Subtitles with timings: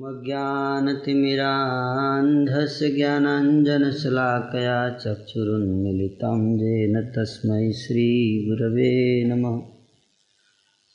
[0.00, 9.60] ज्ञानतिमिरान्धस्य ज्ञानाञ्जनशलाकया चक्षुरुन्मिलितं येन तस्मै श्रीगुरवे नमः।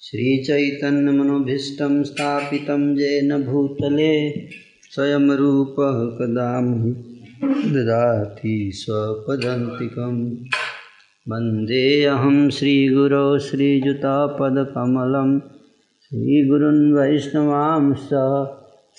[0.02, 4.34] श्रीचैतन्यमनोभीष्टं स्थापितं येन भूतले
[4.92, 6.62] स्वयं रूपः कदा
[7.74, 10.46] ददाति स्वपदन्तिकं
[11.32, 15.42] वन्देऽहं श्रीगुरो श्रीयुतापदकमलं
[16.04, 16.94] श्रीगुरुन्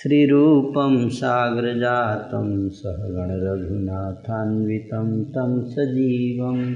[0.02, 6.74] श्रीरूपं साग्रजातं सहगणरघुनाथान्वितं तं सजीवं।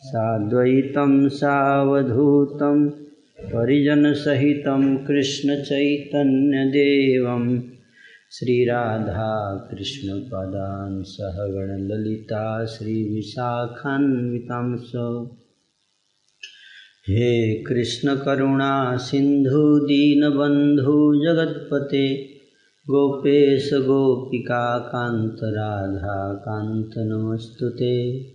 [0.00, 2.90] साद्वैतं सावधूतं
[3.44, 7.62] परिजनसहितं कृष्णचैतन्यदेवं।
[8.30, 14.92] श्रीराधाकृष्णपदान् सहगणललिता श्रीविशाखान्वितां स।
[17.08, 22.28] हे कृष्णकरुणा सिन्धु दीनबन्धु जगत्पते,
[22.90, 23.70] गोपेश
[25.44, 28.26] राधाकान्त नमस्तु ते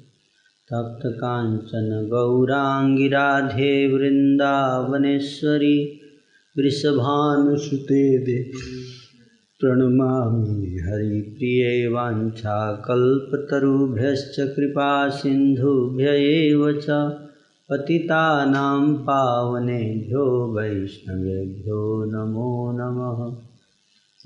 [0.74, 6.02] तप्तकाञ्चन गौराङ्गी राधे वृन्दावनेश्वरी
[6.58, 8.52] वृषभानुसुते दे।
[9.60, 16.86] प्रणमामि हरिप्रिये वाञ्छाकल्पतरुभ्यश्च कृपासिन्धुभ्य एव च।
[17.70, 23.44] पतितानां पावनेभ्यो वैष्णवेभ्यो नमो नमः।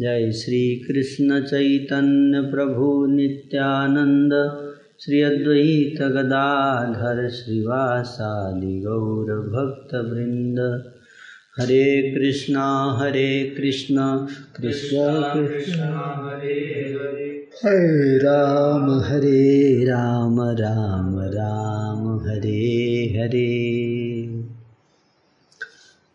[0.01, 4.61] जय श्रीकृष्णचैतन्यप्रभु नित्यानन्द।
[5.01, 10.91] श्री अद्वैतगदाधर श्रीवासादि गौरभक्तवृन्द
[11.59, 22.92] हरे कृष्णा हरे कृष्णा, कृष्ण कृष्ण। हरे हरे हरे राम हरे राम राम राम, हरे
[23.07, 24.43] हरे।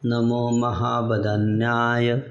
[0.04, 2.22] नमो महावदन्याय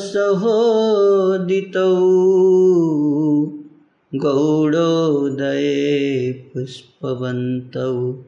[0.02, 1.96] सहोदितौ।
[4.16, 8.24] गौडोदये पुष्पवन्तौ।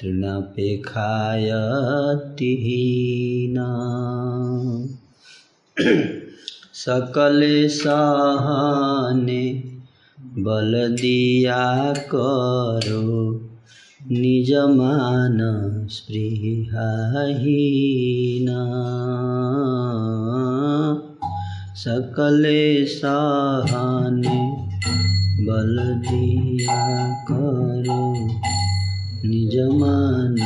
[0.00, 1.50] तृणपेक्षाय
[2.38, 3.66] तिहीना
[6.74, 9.72] सकले सहने
[10.38, 13.40] बल दिया करो
[14.10, 15.38] निज मान
[15.90, 18.48] स्पृहाहीन
[21.84, 24.36] सकले सहने
[25.46, 25.74] बल
[26.06, 26.76] दिया
[27.30, 27.96] करो
[29.24, 30.36] निज मान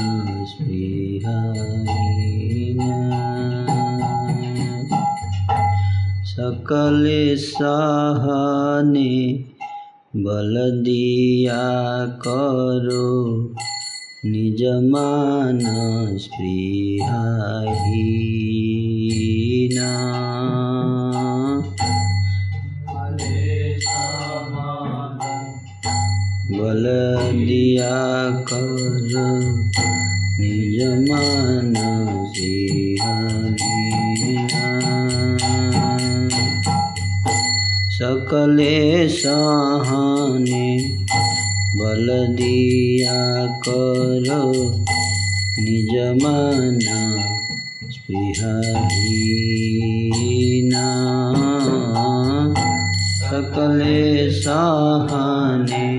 [6.24, 9.12] सकले सहने
[10.16, 11.62] बल दिया
[12.26, 13.08] करो
[14.26, 15.60] निज मान
[16.18, 16.98] स्पृहाहीन
[26.58, 26.84] बल
[27.32, 29.28] दिया करो
[30.40, 31.74] निज मान
[37.90, 40.96] सकले सहने
[41.76, 44.52] बल दिया करो,
[45.58, 46.78] निज मान
[47.90, 50.70] स्पृहाहीन।
[53.20, 55.97] सकले सहने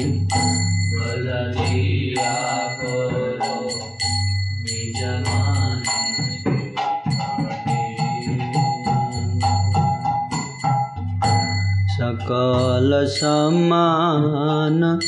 [12.30, 15.00] सकल समान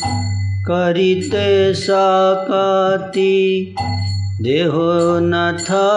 [0.67, 3.75] करिते सकति।
[4.41, 5.19] देहो
[5.57, 5.89] था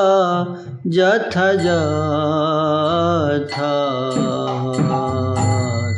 [0.87, 3.57] जथ जथ।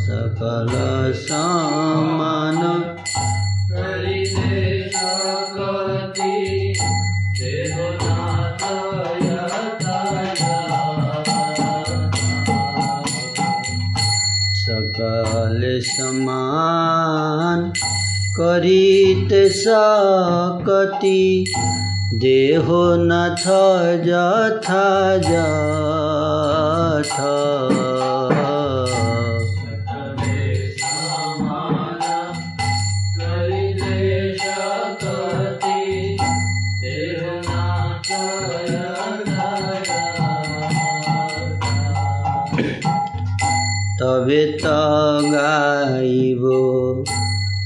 [0.07, 1.76] सकल समान
[18.39, 21.21] करिते सकति
[22.15, 22.83] देहो
[24.07, 24.69] जथ
[29.87, 32.01] सकले समान
[33.21, 36.17] करिते सकति
[36.81, 38.11] देवनाथ
[44.31, 44.77] यथा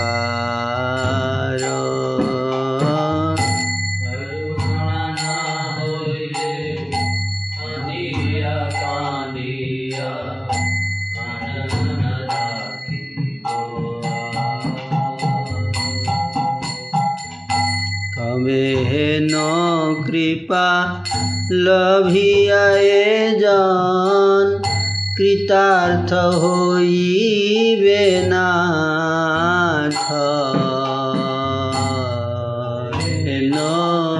[19.20, 21.04] नो कृपा
[21.52, 24.62] लभियाए जान।
[25.18, 30.14] कृतार्थ होइबे नाथ।
[33.56, 34.13] नो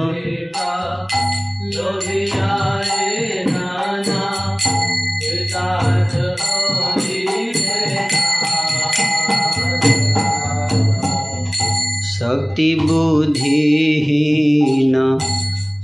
[12.54, 14.94] হেন শক্তি বুদ্ধিহীন।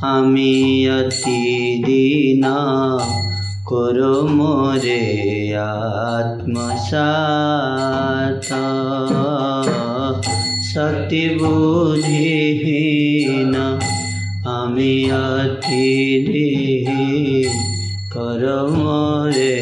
[0.01, 2.45] আমি অতি দিন।
[3.67, 8.53] করো মোরে আত্মসাত
[10.75, 13.55] শক্তি বুদ্ধিহীন।
[14.45, 16.25] আমি অতি
[18.15, 19.60] করো মোরে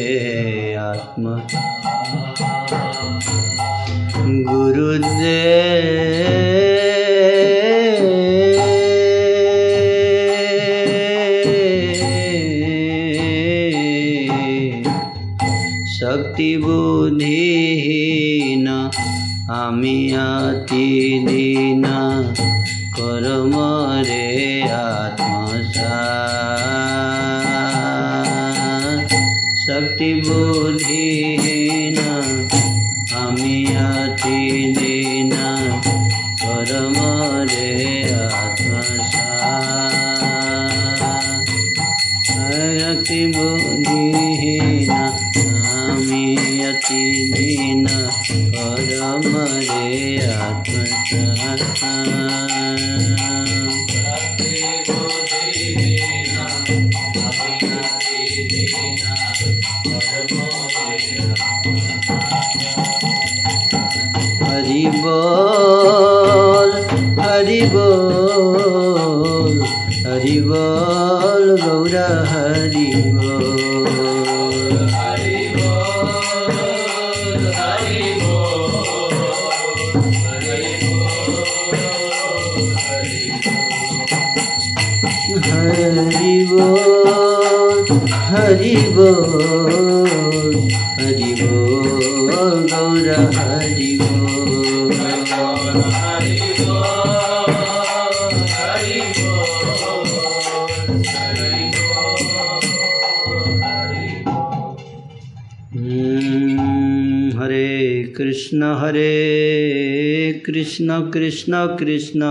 [110.49, 112.21] कृष्ण कृष्ण कृष्ण,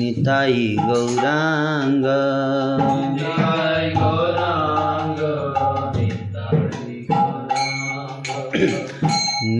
[0.00, 2.06] नितायि गौराङ्ग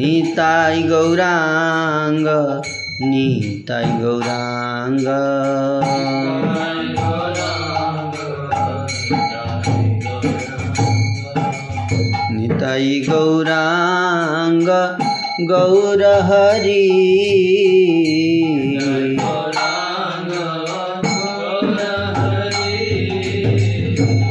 [0.09, 2.27] निताय गौरांग
[3.00, 5.07] निताय गौरांग।
[12.37, 14.69] निताय गौरांग
[15.49, 16.83] गौर हरि।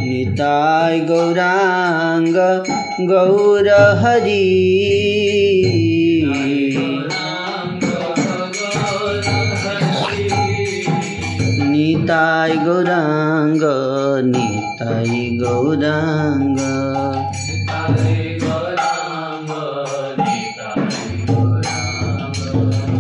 [0.08, 2.36] निताय गौरांग
[3.10, 4.44] गौर हरि।
[12.08, 13.64] নিতাই গৌরাঙ্গ
[14.34, 16.60] নিতাই গৌরাঙ্গ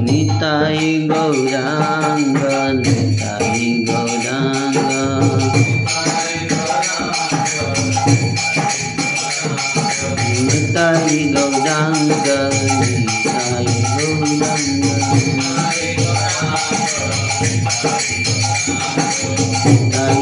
[0.08, 2.42] নিতাই গৌরাঙ্গ
[2.88, 4.90] নিতাই গৌরাঙ্গ
[10.38, 12.28] নিতাই গৌরাঙ্গ
[12.98, 14.88] নিতাই গৌরাঙ্গ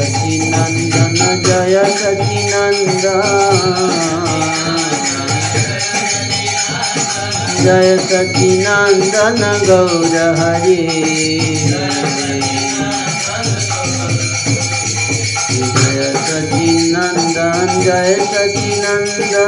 [0.00, 1.14] सचिनंदन
[1.46, 3.10] जय सचिनंदन
[7.64, 10.80] जय सचिनंदन गौर हरे
[15.76, 19.38] जय सचिनंदन जय सचिनंदन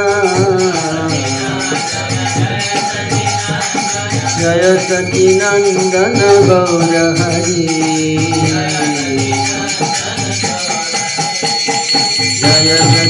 [4.37, 8.82] जय सचिनंदन गौर हरे
[12.43, 13.02] जय सचिनंदन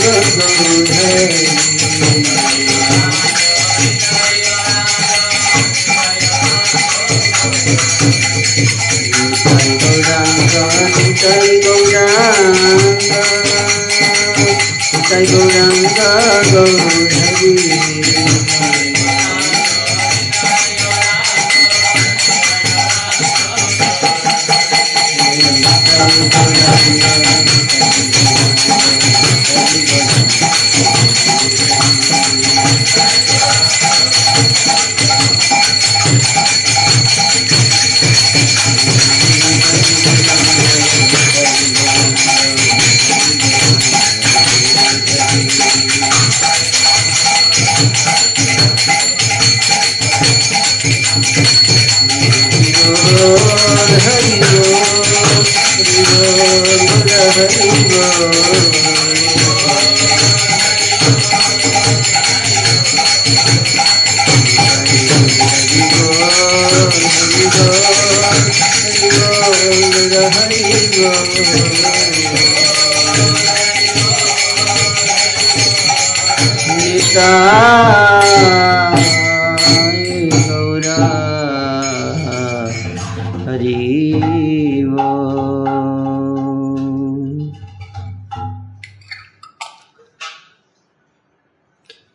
[0.00, 0.21] गौरा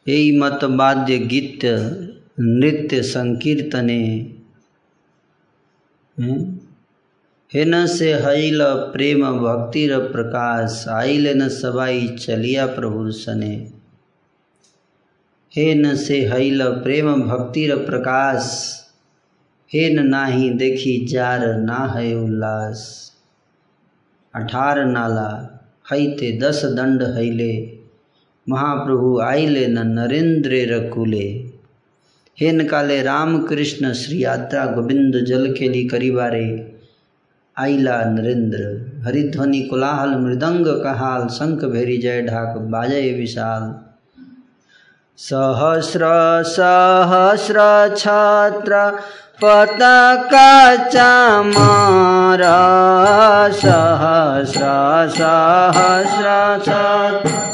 [0.07, 1.59] यही मत वाद्य गीत
[2.39, 4.31] नृत्य संकीर्तने।
[7.53, 13.55] हेन से हईल प्रेम भक्तिर प्रकाश आइल न सबाई चलिया प्रभु सने।
[15.75, 18.73] न से हईल प्रेम भक्तिर प्रकाश
[19.73, 23.11] हेन नाही देखी जार ना है उल्लास।
[24.35, 25.59] अठार नाला
[25.91, 27.76] हईते दस दंड हैले।
[28.49, 31.51] महाप्रभु आइले न नरेंद्र रकुले।
[32.41, 36.77] हे हेन काले रामकृष्ण श्री यात्रा गोविंद जल खेली करीबारे।
[37.59, 43.75] आइला नरेंद्र, हरिध्वनि कोलाहल मृदंग कहाल, शंख भेरी जय ढाक बाजय विशाल।
[45.17, 45.99] सहस्र
[46.43, 47.57] सहस्र
[47.97, 48.91] छात्र,
[49.43, 52.43] पताका चामर।
[53.51, 54.61] सहस्र
[55.09, 57.46] सहस्र छात्र।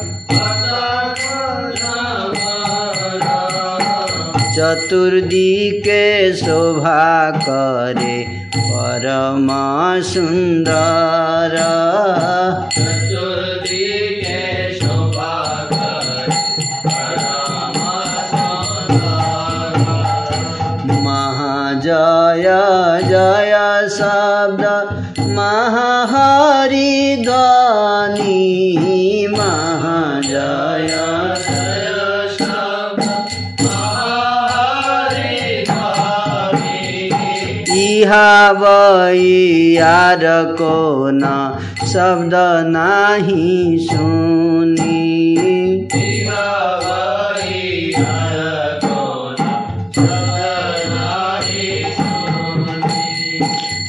[4.55, 6.03] चतुर्दिके
[6.35, 7.05] शोभा
[7.45, 8.17] करे
[8.55, 9.47] परम
[10.03, 11.55] सुन्दर।
[21.05, 22.47] महाजय
[23.09, 23.53] जय
[23.95, 24.63] शब्द
[25.37, 26.93] महाहरि
[27.25, 30.91] ध्वनि महाजय
[38.03, 38.59] इहा
[39.73, 40.21] यार
[40.53, 41.21] को न
[41.87, 42.33] शब्द
[42.67, 44.89] नाही सुनी।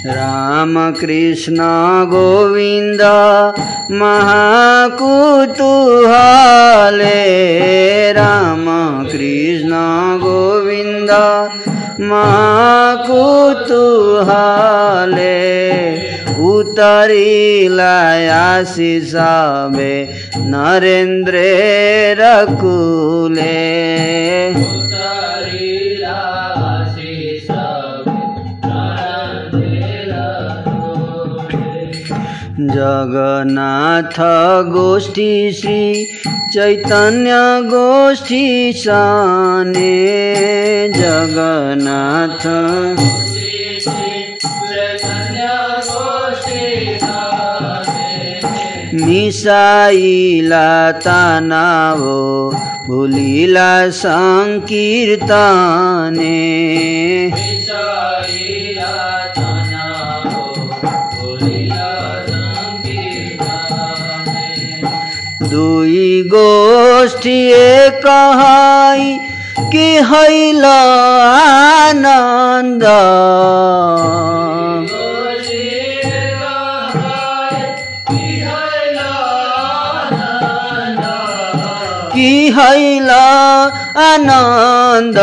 [0.06, 1.56] राम कृष्ण
[2.06, 3.00] गोविंद
[3.90, 4.92] महाकुतूहले।
[8.12, 8.66] राम
[9.04, 9.72] कृष्ण
[10.22, 11.10] गोविंद
[12.00, 13.14] महाकुतूहले
[16.44, 17.68] उतरी
[18.28, 19.14] आशीष
[19.74, 21.34] में नरेंद्र
[22.20, 23.44] रकुले।
[32.74, 34.16] जगन्नाथ
[34.68, 36.04] गोष्ठी श्री
[36.52, 37.32] चैतन्य
[37.70, 39.92] गोष्ठी साने
[40.96, 42.44] जगन्नाथ।
[49.04, 50.68] मिसाइला
[51.06, 52.22] तानावो
[52.86, 55.24] भूलिला संकीर्तने
[65.54, 67.68] দুই গোষ্ঠীয়ে
[68.04, 69.02] কহাই
[69.70, 70.64] কি হইল
[71.84, 72.84] আনন্দ?
[82.14, 83.10] কি হইল
[84.10, 85.18] আনন্দ?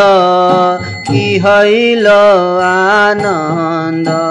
[1.07, 2.07] কি হইল
[3.03, 4.30] আনন্দ?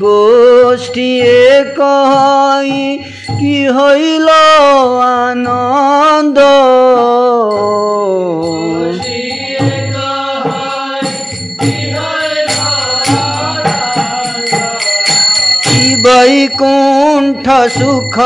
[0.00, 1.10] गोष्ठी
[1.78, 2.98] कहाई
[3.40, 4.28] कि हैल
[5.04, 6.38] आनन्द
[15.66, 18.18] कि वैकुण्ठ सुख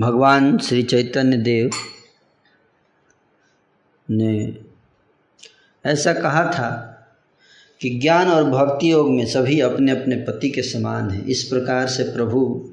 [0.00, 1.70] भगवान श्री चैतन्य देव
[4.10, 4.56] ने
[5.86, 6.94] ऐसा कहा था
[7.80, 11.86] कि ज्ञान और भक्ति योग में सभी अपने अपने पति के समान हैं। इस प्रकार
[11.86, 12.70] से प्रभु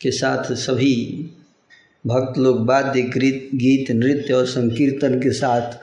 [0.00, 1.30] के साथ सभी
[2.06, 5.78] भक्त लोग वाद्य, गीत गीत, नृत्य और संकीर्तन के साथ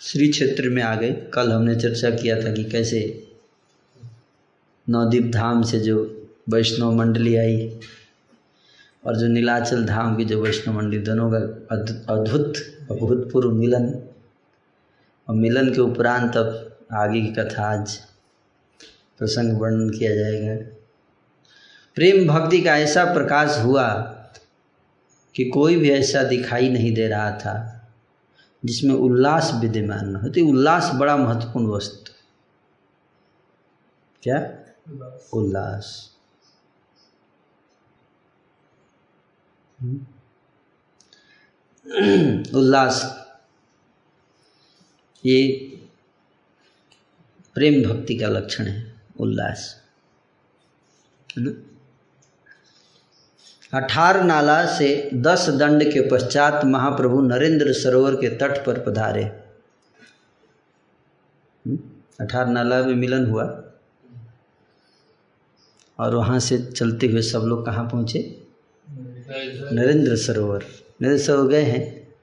[0.00, 3.28] श्री क्षेत्र में आ गए। कल हमने चर्चा किया था कि कैसे
[4.90, 7.80] नवदीप धाम से जो वैष्णव मंडली आई
[9.06, 11.38] और जो नीलाचल धाम की जो वैष्णव मंडली दोनों का
[12.14, 12.56] अद्भुत
[12.90, 14.02] अभूतपूर्व मिलन,
[15.28, 17.96] और मिलन के उपरांत अब आगे की कथा आज
[19.18, 20.54] प्रसंग वर्णन किया जाएगा।
[21.94, 23.88] प्रेम भक्ति का ऐसा प्रकाश हुआ
[25.34, 27.88] कि कोई भी ऐसा दिखाई नहीं दे रहा था,
[28.64, 32.12] जिसमें उल्लास विद्यमान न हो। तो उल्लास बड़ा महत्वपूर्ण वस्तु
[34.22, 34.38] क्या?
[35.32, 36.15] उल्लास।
[42.54, 43.26] उल्लास।
[45.24, 45.58] ये
[47.54, 49.82] प्रेम भक्ति का लक्षण है, उल्लास।
[51.38, 51.76] है
[53.74, 59.24] अठार नाला से दस दंड के पश्चात महाप्रभु नरेंद्र सरोवर के तट पर पधारे।
[62.20, 63.62] अठार नाला में मिलन हुआ।
[65.98, 68.45] और वहाँ से चलते हुए सब लोग कहाँ पहुँचे?
[69.30, 70.64] नरेंद्र सरोवर।
[71.02, 72.14] नरेंद्र सरोवर गए हैं?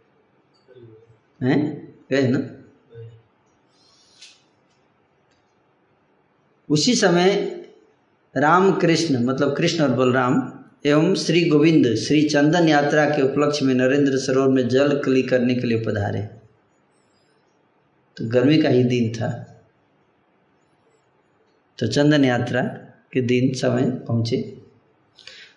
[1.44, 1.94] हैं?
[2.12, 2.50] गए ना?
[6.70, 7.36] उसी समय
[8.38, 13.76] राम कृष्ण मतलब कृष्ण और बलराम एवं श्री गोविंद, श्री चंदन यात्रा के उपलक्ष्य में
[13.76, 16.22] नरेंद्र सरोवर में जल कली करने के लिए पधारे।
[18.18, 19.30] तो गर्मी का ही दिन था।
[21.80, 22.62] तो चंदन यात्रा
[23.14, 24.63] के दिन समय पहुँचे।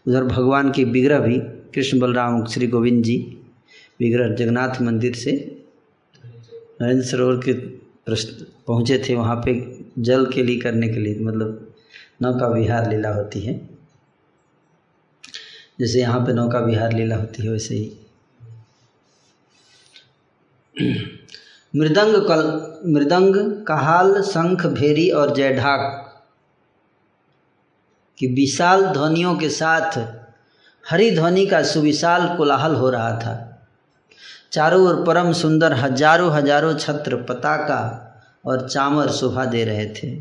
[0.07, 1.39] उधर भगवान की विग्रह भी
[1.75, 3.17] कृष्ण बलराम श्री गोविंद जी
[4.01, 5.33] विग्रह जगन्नाथ मंदिर से
[6.83, 11.75] नरेंद्र सरोवर के प्रश्न पहुँचे थे, वहाँ पे जल के लिए करने के लिए मतलब
[12.23, 13.69] नौका विहार लीला होती है।
[15.81, 17.93] जैसे यहाँ पे नौका विहार लीला होती है, वैसे ही।
[21.77, 22.43] मृदंग कल,
[22.93, 26.03] मृदंग कहाल, शंख, भेरी और जयढाक
[28.19, 29.99] की विशाल ध्वनियों के साथ
[30.85, 33.35] हरी ध्वनि का सुविशाल कोलाहल हो रहा था।
[34.53, 37.83] चारों ओर परम सुंदर हज़ारों हज़ारों छत्र पताका
[38.45, 40.17] और चामर शोभा दे रहे थे।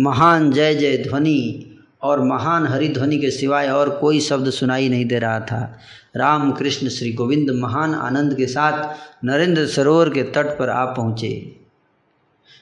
[0.00, 1.70] महान जय जय ध्वनि
[2.02, 5.78] और महान हरि ध्वनि के सिवाय और कोई शब्द सुनाई नहीं दे रहा था।
[6.16, 11.30] राम कृष्ण श्री गोविंद महान आनंद के साथ नरेंद्र सरोवर के तट पर आ पहुँचे।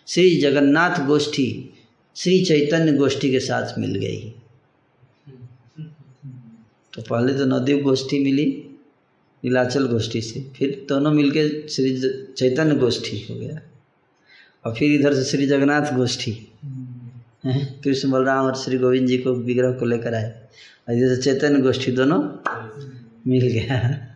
[0.09, 1.72] श्री जगन्नाथ गोष्ठी
[2.17, 4.35] श्री चैतन्य गोष्ठी के साथ मिल गई।
[6.93, 8.65] तो पहले तो नवदीप गोष्ठी मिली,
[9.45, 12.01] नीलाचल गोष्ठी से, फिर दोनों मिलके श्री
[12.33, 13.61] चैतन्य गोष्ठी हो गया।
[14.67, 16.49] और फिर इधर से श्री जगन्नाथ गोष्ठी।
[17.47, 20.49] कृष्ण बलराम और श्री गोविंद जी को विग्रह को लेकर आए।
[20.89, 22.23] और इधर से चैतन्य गोष्ठी दोनों
[23.27, 24.09] मिल गया।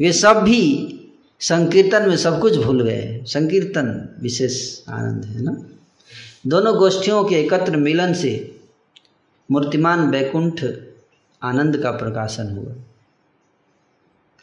[0.00, 0.94] वे सब भी
[1.40, 5.56] संकीर्तन में सब कुछ भूल गए। संकीर्तन विशेष आनंद है ना?
[6.46, 8.60] दोनों गोष्ठियों के एकत्र मिलन से
[9.50, 10.64] मूर्तिमान वैकुंठ
[11.42, 12.72] आनंद का प्रकाशन हुआ।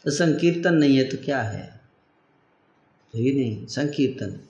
[0.04, 1.80] तो संकीर्तन नहीं है तो क्या है?
[3.14, 4.40] ही नहीं, संकीर्तन।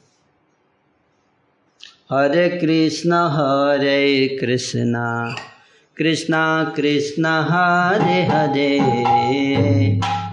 [2.13, 5.37] हरे कृष्ण, हरे कृष्णा
[5.97, 10.16] कृष्णा, कृष्ण, हरे हरे।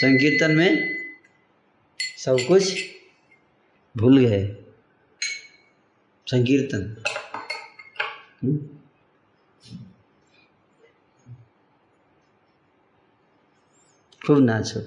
[0.00, 0.94] संकीर्तन में
[2.18, 2.84] सब कुछ
[3.96, 4.56] भूल गए।
[6.26, 7.02] संकीर्तन।
[8.42, 8.68] हम्म?
[14.26, 14.80] खूब नाचो।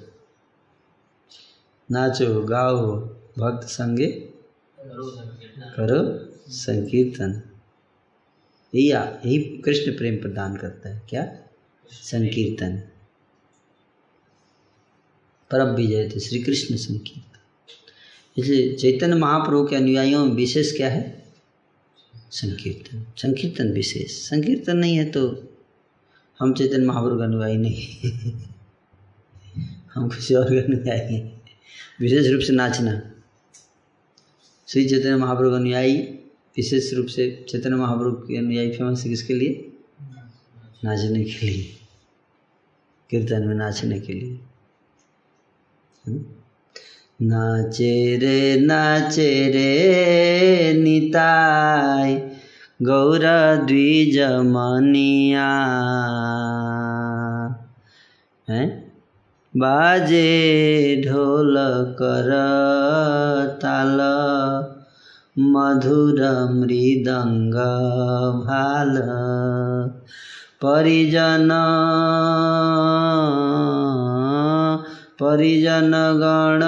[1.91, 2.91] नाचो, गाओ,
[3.37, 4.11] भक्त संगे
[5.75, 7.59] करो संकीर्तन।
[8.75, 11.37] यही यही कृष्ण प्रेम प्रदान करता है। क्या?
[11.91, 12.90] संकीर्तन।
[15.51, 21.33] परम विजय थे श्री कृष्ण संकीर्तन इसलिए चैतन्य महाप्रभु के अनुयायियों में विशेष क्या है?
[22.31, 25.49] संकीर्तन। संकीर्तन विशेष। संकीर्तन नहीं है तो
[26.39, 27.87] हम चैतन्य महाप्रभु का अनुयायी नहीं
[29.93, 31.41] हम किसी और का अनुयायी हैं।
[32.01, 33.11] विशेष रूप से नाचना।
[34.67, 35.97] श्री चैतन्य महाप्रभु का अनुयायी
[36.57, 39.71] विशेष रूप से चैतन्य महाप्रभु के अनुयायी फ़ेमस है किसके लिए?
[40.83, 41.77] नाचने के लिए।
[43.09, 44.39] कीर्तन में नाचने के लिए।
[46.07, 52.15] नाचे रे नाचे रे निताय
[52.87, 53.25] गौर
[53.67, 55.49] द्विज मनिया
[58.47, 58.67] हैं
[59.53, 60.25] बाजे
[61.05, 61.57] ढोल
[62.01, 62.29] कर
[63.63, 63.99] ताल
[65.53, 67.55] मधुर मृदंग
[68.47, 68.97] भाल
[70.63, 71.51] परिजन
[75.21, 76.63] परिजन गण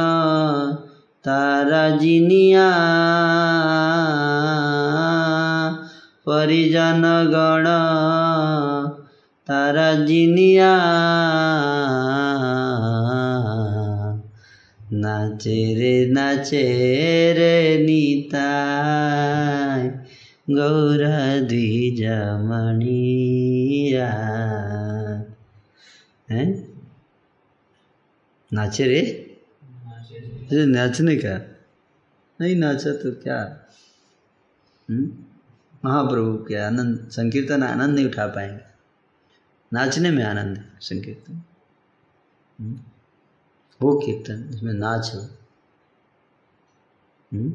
[1.25, 2.65] तारा जिनिया
[6.27, 7.67] परिजन गण
[9.47, 10.71] तारा जिनिया
[15.03, 16.61] नाचे रे नाचे
[17.37, 19.87] रे नीताय
[20.49, 21.03] गौर
[21.49, 22.03] द्विजमणिया
[26.29, 26.47] हैं
[28.53, 29.01] नाचे रे
[30.51, 31.55] अरे नाचने का?
[32.41, 33.67] नहीं नाचा तो क्या?
[34.89, 35.23] हम्म?
[35.85, 38.61] महाप्रभु के आनंद संकीर्तन आनंद नहीं उठा पाएँगे।
[39.73, 41.41] नाचने में आनंद है संकीर्तन।
[42.59, 42.79] हम्म?
[43.81, 45.21] हो कीर्तन इसमें नाच हो।
[47.33, 47.53] हम्म?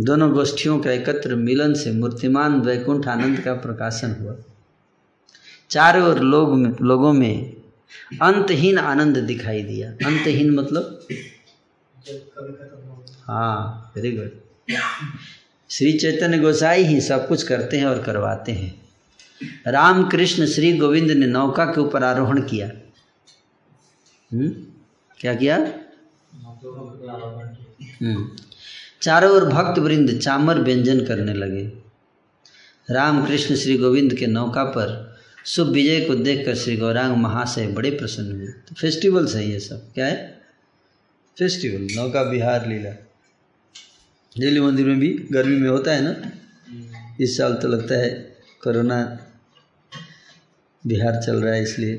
[0.00, 4.36] दोनों गोष्ठियों का एकत्र मिलन से मूर्तिमान वैकुंठ आनंद का प्रकाशन हुआ।
[5.72, 7.56] चारों ओर लोग में, लोगों में
[8.22, 11.06] अंतहीन आनंद दिखाई दिया। अंतहीन मतलब?
[13.22, 14.30] हाँ वेरी गुड
[15.70, 18.82] श्री चैतन्य गोसाई ही सब कुछ करते हैं और करवाते हैं।
[19.66, 22.66] राम कृष्ण श्री गोविंद ने नौका के ऊपर आरोहण किया।
[24.32, 24.48] हम्म?
[25.20, 25.56] क्या किया?
[28.02, 28.28] हम्म।
[29.02, 31.72] चारों ओर भक्त वृंद चामर व्यंजन करने लगे।
[32.90, 35.11] राम कृष्ण श्री गोविंद के नौका पर
[35.46, 39.92] शुभ विजय को देखकर श्री गौरांग महाशय बड़े प्रसन्न हुए। तो फेस्टिवल्स है ये सब।
[39.92, 40.42] क्या है?
[41.38, 42.90] फेस्टिवल नौका बिहार लीला।
[44.38, 46.32] दिल्ली मंदिर में भी गर्मी में होता है ना?
[47.20, 49.26] इस साल तो लगता है कोरोना
[50.86, 51.96] बिहार चल रहा है इसलिए।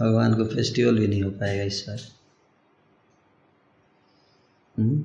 [0.00, 1.98] भगवान को फेस्टिवल भी नहीं हो पाएगा इस साल।
[4.78, 4.98] हम्म?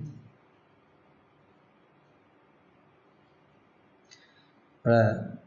[4.86, 5.38] बड़ा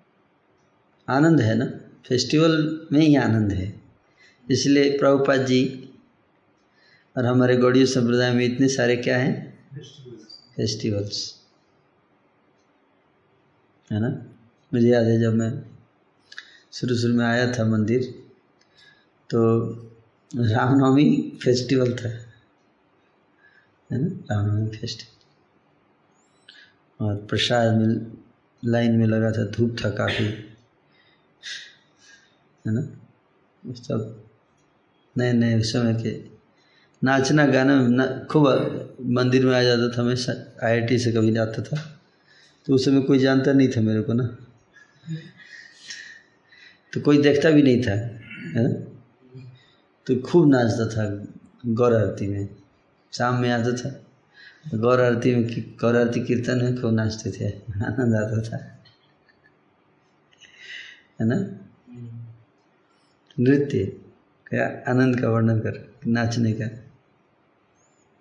[1.08, 1.64] आनंद है ना?
[2.08, 3.82] फेस्टिवल में ही आनंद है।
[4.50, 5.90] इसलिए प्रभुपाद जी
[7.16, 9.34] और हमारे गौड़ीय संप्रदाय में इतने सारे क्या हैं?
[10.56, 11.40] फेस्टिवल्स
[13.92, 14.08] है ना?
[14.74, 15.50] मुझे याद है जब मैं
[16.72, 18.02] शुरू शुरू में आया था मंदिर
[19.30, 19.40] तो
[20.36, 22.08] रामनवमी फेस्टिवल था।
[23.92, 24.08] है ना?
[24.30, 25.12] रामनवमी फेस्टिवल
[27.00, 28.12] और प्रसाद में
[28.64, 30.53] लाइन में लगा था, धूप था काफ़ी।
[32.64, 32.82] है ना?
[33.62, 34.24] सब
[35.18, 36.12] नए नए समय के
[37.02, 38.46] नाचना गाना ना खूब
[39.00, 40.16] मंदिर में आ जाता था मैं
[40.66, 42.00] आई से कभी जाता था।
[42.66, 44.24] तो उस समय कोई जानता नहीं था मेरे को ना।
[46.92, 48.72] तो कोई देखता भी नहीं था, है ना?
[50.06, 51.26] तो खूब नाचता था
[51.66, 52.48] गौर आरती में।
[53.12, 53.90] शाम में आता था
[54.74, 55.44] गौर आरती में
[55.80, 57.48] गौर आरती कीर्तन में खूब नाचते थे,
[57.84, 58.56] आनंद आता था।
[61.20, 61.63] है ना?
[63.40, 64.00] नृत्य
[64.46, 66.66] क्या आनंद का वर्णन कर, नाचने का।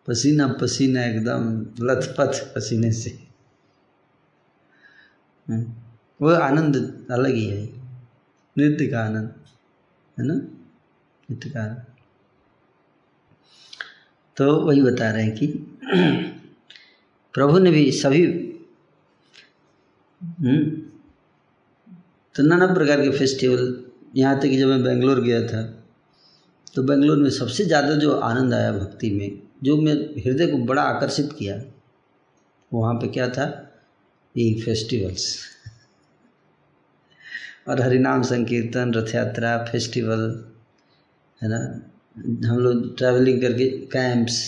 [0.07, 3.27] पसीना पसीना एकदम लथपथ पसीने से।
[6.21, 7.63] वो आनंद अलग ही है।
[8.57, 9.35] नृत्य का आनंद,
[10.19, 10.33] है ना?
[10.33, 11.85] नृत्य का आनंद।
[14.37, 15.47] तो वही बता रहे हैं कि
[17.33, 18.49] प्रभु ने भी सभी
[22.35, 23.82] तो नाना प्रकार के फेस्टिवल
[24.13, 25.61] यहाँ तक कि जब मैं बेंगलोर गया था
[26.75, 30.81] तो बेंगलोर में सबसे ज़्यादा जो आनंद आया भक्ति में, जो मैं हृदय को बड़ा
[30.81, 31.61] आकर्षित किया,
[32.71, 33.45] वहाँ पे क्या था?
[34.35, 35.25] ये फेस्टिवल्स
[37.67, 40.21] और हरिनाम संकीर्तन रथ यात्रा फेस्टिवल
[41.41, 41.59] है ना?
[42.47, 44.39] हम लोग ट्रैवलिंग करके कैंप्स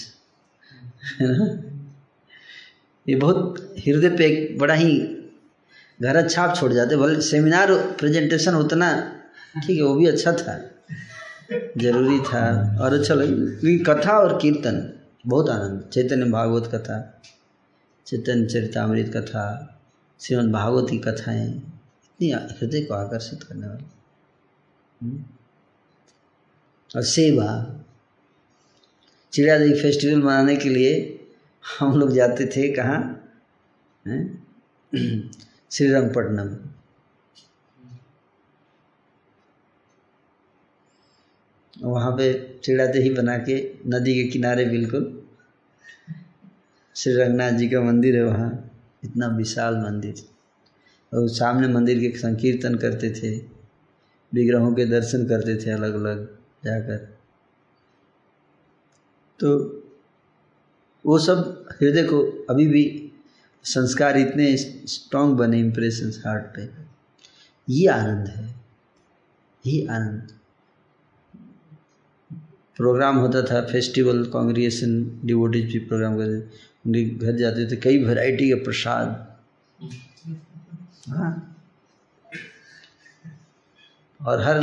[1.19, 1.45] है ना?
[3.05, 4.97] ये बहुत हृदय पे एक बड़ा ही
[5.99, 8.91] गहरा छाप छोड़ जाते, भले सेमिनार प्रेजेंटेशन उतना
[9.63, 10.71] ठीक है, वो भी अच्छा था।
[11.77, 17.21] ज़रूरी था। और अच्छा लगे कथा और कीर्तन, बहुत आनंद। चैतन्य भागवत कथा,
[18.05, 19.79] चैतन्य चरितामृत कथा,
[20.21, 23.85] श्रीमद भागवत की कथाएँ, इतनी हृदय को आकर्षित करने वाली।
[26.95, 27.79] और सेवा
[29.33, 31.19] चिड़िया देवी फेस्टिवल मनाने के लिए
[31.79, 33.21] हम लोग जाते थे कहाँ?
[35.71, 36.69] श्रीरंगपट्टनम
[41.81, 45.23] वहाँ पे चिड़ा दही बना के नदी के किनारे बिल्कुल।
[46.95, 48.71] श्री रंगनाथ जी का मंदिर है वहाँ।
[49.03, 50.13] इतना विशाल मंदिर।
[51.13, 53.37] और सामने मंदिर के संकीर्तन करते थे।
[54.33, 56.97] विग्रहों के दर्शन करते थे अलग अलग जाकर।
[59.39, 59.81] तो
[61.05, 63.11] वो सब हृदय को अभी भी
[63.63, 66.69] संस्कार इतने स्ट्रांग बने इम्प्रेशन हार्ट पे।
[67.69, 68.55] ये आनंद है।
[69.65, 70.31] ये आनंद।
[72.77, 76.39] प्रोग्राम होता था, फेस्टिवल कांग्रेगेशन डिवोटीज भी प्रोग्राम करते
[76.85, 79.35] उनके घर जाते थे, कई वैरायटी के प्रसाद।
[81.09, 81.51] हाँ।
[84.25, 84.61] और हर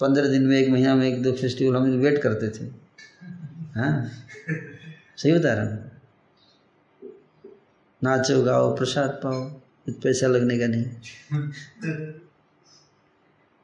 [0.00, 2.70] पंद्रह दिन में, एक महीना में एक दो फेस्टिवल हम वेट करते थे।
[3.74, 4.08] हाँ।
[5.16, 5.90] सही बता रहा हूँ।
[8.04, 10.84] नाचो, गाओ, प्रसाद पाओ, कुछ पैसा लगने का नहीं।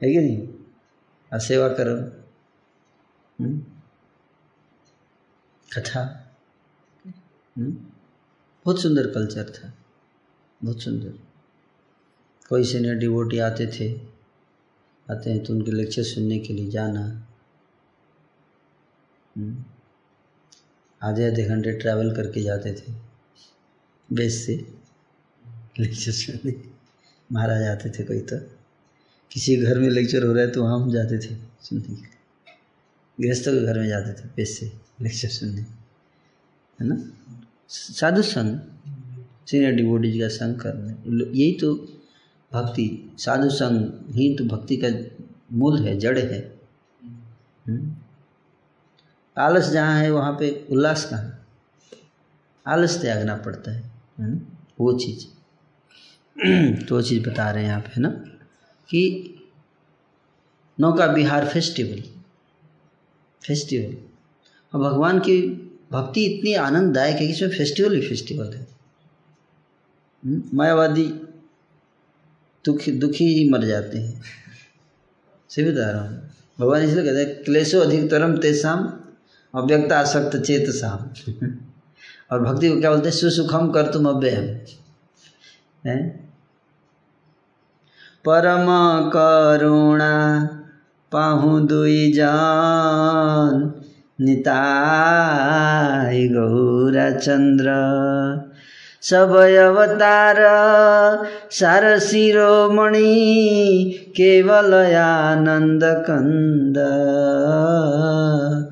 [0.03, 0.47] है कि नहीं?
[1.39, 2.20] सेवा करो?
[5.73, 6.33] कथा।
[7.57, 7.71] हम्म?
[8.65, 9.73] बहुत सुंदर कल्चर था।
[10.63, 11.19] बहुत सुंदर।
[12.49, 14.01] कोई सीनियर डिवोटी आते थे
[15.11, 17.27] आते हैं तो उनके लेक्चर सुनने के लिए जाना।
[19.37, 19.65] हम्म?
[21.03, 22.93] आधे आधे घंटे ट्रैवल करके जाते थे।
[24.13, 24.73] बेस से
[25.79, 26.71] लेक्चर सुनने।
[27.31, 28.37] महाराज आते थे कोई तो।
[29.31, 32.20] किसी घर में लेक्चर हो रहा है तो वहाँ हम जाते थे सुनने के लिए।
[33.21, 35.61] गृहस्थों के घर में जाते थे पैसे लेक्चर सुनने।
[36.81, 37.11] है ना?
[37.69, 38.59] साधु संघ
[39.47, 40.91] सीनियर डिवोटीज का संग करने।
[41.39, 41.75] यही तो
[42.53, 45.15] भक्ति, साधु संग ही तो भक्ति का
[45.53, 46.59] मूल है, जड़ है।
[47.67, 47.95] हम्म?
[49.37, 51.37] आलस जहाँ है, वहाँ पे उल्लास कहाँ
[52.67, 54.67] आलस त्यागना पड़ता है है ना?
[54.79, 55.27] वो चीज़।
[56.85, 58.09] तो वो चीज़ बता रहे हैं यहाँ पे है ना?
[58.89, 59.27] कि
[60.79, 62.10] नौका बिहार फेस्टिवल।
[63.43, 63.97] फेस्टिवल।
[64.73, 68.67] और भगवान की भक्ति इतनी आनंददायक है कि इसमें फेस्टिवल ही फेस्टिवल है।
[70.25, 70.43] हम्म?
[70.53, 71.03] मायावादी
[72.65, 74.21] दुखी दुखी ही मर जाते हैं।
[75.49, 76.29] सही बता रहा हूँ।
[76.59, 78.99] भगवान इसलिए कहते हैं, क्लेशो अधिकतरम तेसाम
[79.55, 81.33] अव्यक्त आसक्त चेत साम
[82.31, 83.15] और भक्ति को क्या बोलते हैं?
[83.15, 84.59] सुसुखम कर तुम अव्ययम।
[85.89, 86.09] है?
[88.25, 88.65] परम
[89.09, 90.57] करुणा
[91.11, 93.73] पाहु दुई जान
[94.21, 97.65] निताय गौरा चंद्र
[99.01, 100.35] सबय अवतार
[101.51, 106.75] सार शिरोमणि केवल आनंद कंद।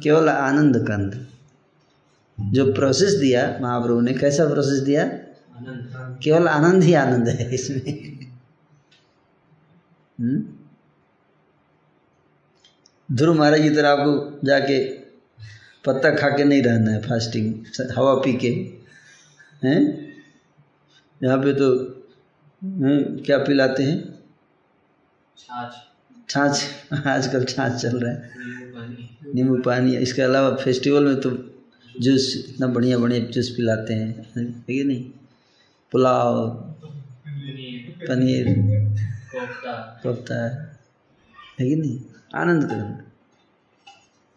[0.04, 1.26] केवल आनंद कंद।
[2.54, 5.10] जो प्रोसेस दिया महाप्रभु ने कैसा प्रोसेस दिया?
[6.24, 8.20] केवल आनंद ही आनंद है इसमें।
[10.22, 10.44] हम्म?
[13.12, 14.90] ध्रुव महाराज की तरह आपको जाके
[15.86, 17.66] पत्ता खा के नहीं रहना है फास्टिंग
[17.98, 18.48] हवा पी के।
[19.68, 20.10] हैं?
[21.24, 21.86] यहाँ पे तो
[22.64, 24.20] हैं, क्या पिलाते हैं?
[26.30, 26.64] छाछ।
[27.06, 28.32] आजकल छाछ चल रहा है।
[29.36, 31.32] नींबू पानी। इसके अलावा फेस्टिवल में तो
[32.00, 35.10] जूस इतना बढ़िया बढ़िया जूस पिलाते हैं। है कि नहीं?
[35.92, 36.50] पुलाव
[38.10, 38.46] पनीर।
[40.04, 40.66] कोफ्ता।
[41.60, 42.02] है कि नहीं?
[42.36, 43.06] आनंद करना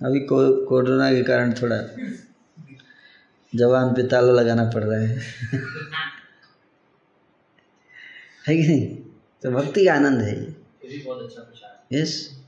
[0.07, 1.77] अभी को कोरोना के कारण थोड़ा
[3.55, 5.17] जवान पे ताला लगाना पड़ रहा है।
[8.49, 8.97] है कि नहीं?
[9.43, 10.55] तो भक्ति का आनंद है ये।
[11.93, 12.43] यस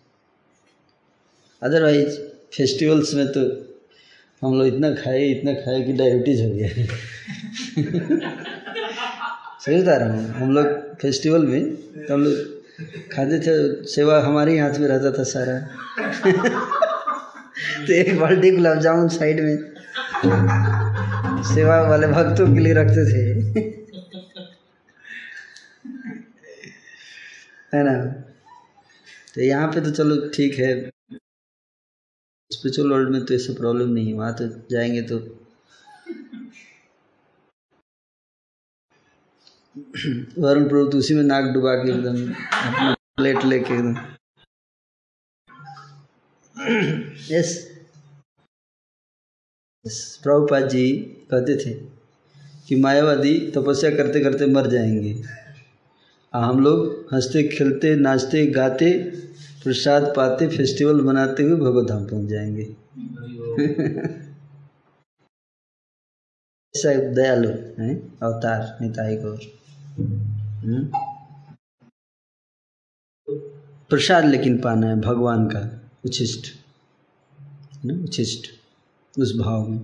[1.62, 2.20] अदरवाइज़
[2.56, 3.40] फेस्टिवल्स में तो
[4.42, 6.68] हम लोग इतना खाए इतना खाए कि डायबिटीज़ हो गया।
[9.60, 12.53] सही बता रहा हूँ। हम लोग फेस्टिवल में तो हम लोग
[13.12, 15.58] खाते थे, सेवा हमारे हाथ में रहता था सारा।
[17.86, 19.56] तो एक बाल्टी गुलाब जामुन साइड में,
[21.44, 23.22] सेवा वाले भक्तों के लिए रखते थे।
[27.74, 27.94] है ना?
[29.34, 30.90] तो यहाँ पे तो चलो ठीक है।
[32.50, 35.18] स्पिरिचुअल वर्ल्ड में तो ऐसा प्रॉब्लम नहीं है, वहाँ तो जाएँगे तो
[39.78, 43.96] वरुण प्रभु तो उसी में नाक डुबा के एकदम अपना प्लेट लेके एकदम।
[47.30, 47.70] यस
[50.22, 51.86] प्रभुपाद जी कहते थे
[52.68, 55.22] कि मायावादी तपस्या करते करते मर जाएँगे।
[56.34, 59.12] हम लोग हँसते, खेलते, नाचते, गाते,
[59.64, 62.62] प्रसाद पाते, फेस्टिवल मनाते हुए भगवत धाम पहुँच जाएँगे।
[66.76, 69.63] ऐसा दयालु है, अवतार निताई गौर?
[73.88, 76.46] प्रसाद लेकिन पाना है, भगवान का उच्छिष्ट
[77.74, 77.94] है ना?
[77.94, 78.46] उच्छिष्ट
[79.18, 79.78] उस भाव में।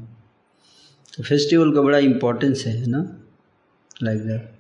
[1.17, 3.21] तो फेस्टिवल का बड़ा इम्पोर्टेंस है ना?
[4.03, 4.55] लाइक दैट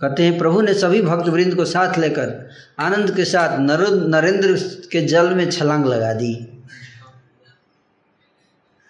[0.00, 4.56] कहते हैं, प्रभु ने सभी भक्त वृंद को साथ लेकर आनंद के साथ नरो नरेंद्र
[4.92, 6.34] के जल में छलांग लगा दी।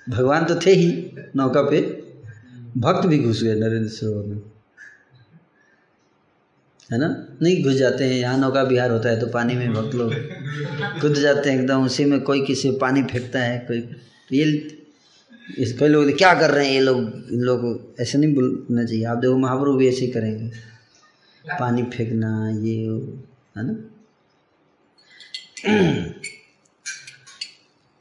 [0.08, 1.80] भगवान तो थे ही, नौका पे।
[2.76, 4.51] भक्त भी घुस गए नरेंद्र सरोवर में।
[6.92, 7.08] है ना?
[7.42, 10.12] नहीं घुस जाते हैं। यहाँ नौका विहार होता है तो पानी में भक्त लोग
[11.00, 13.78] कूद जाते हैं एकदम। उसी में कोई किसी पानी फेंकता है, कोई
[14.32, 14.44] ये
[15.58, 16.98] इस कई लोग क्या कर रहे हैं ये लोग?
[17.32, 20.50] इन लोग ऐसे नहीं बोलना चाहिए। आप देखो महाप्रभु भी ऐसे ही करेंगे।
[21.44, 22.76] पानी फेंकना, ये
[23.56, 23.72] है ना?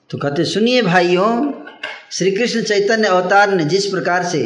[0.10, 1.30] तो कहते सुनिए भाइयों
[2.12, 4.42] श्री कृष्ण चैतन्य अवतार ने जिस प्रकार से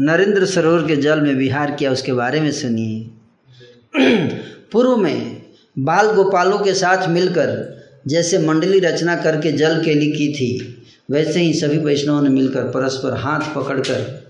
[0.00, 3.10] नरेंद्र सरोवर के जल में विहार किया, उसके बारे में सुनिए।
[4.72, 5.42] पूर्व में
[5.78, 11.40] बाल गोपालों के साथ मिलकर जैसे मंडली रचना करके जल के लिए की थी, वैसे
[11.40, 14.22] ही सभी वैष्णवों ने मिलकर परस्पर हाथ पकड़कर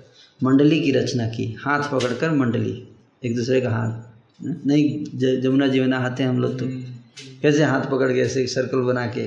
[0.44, 2.88] मंडली की रचना की। हाथ पकड़कर मंडली।
[3.24, 4.12] एक दूसरे का हाथ।
[4.66, 5.04] नहीं
[5.40, 6.66] जमुना जी में नहाते हैं हम लोग तो।
[7.42, 9.24] कैसे हाथ पकड़ के ऐसे सर्कल बना के?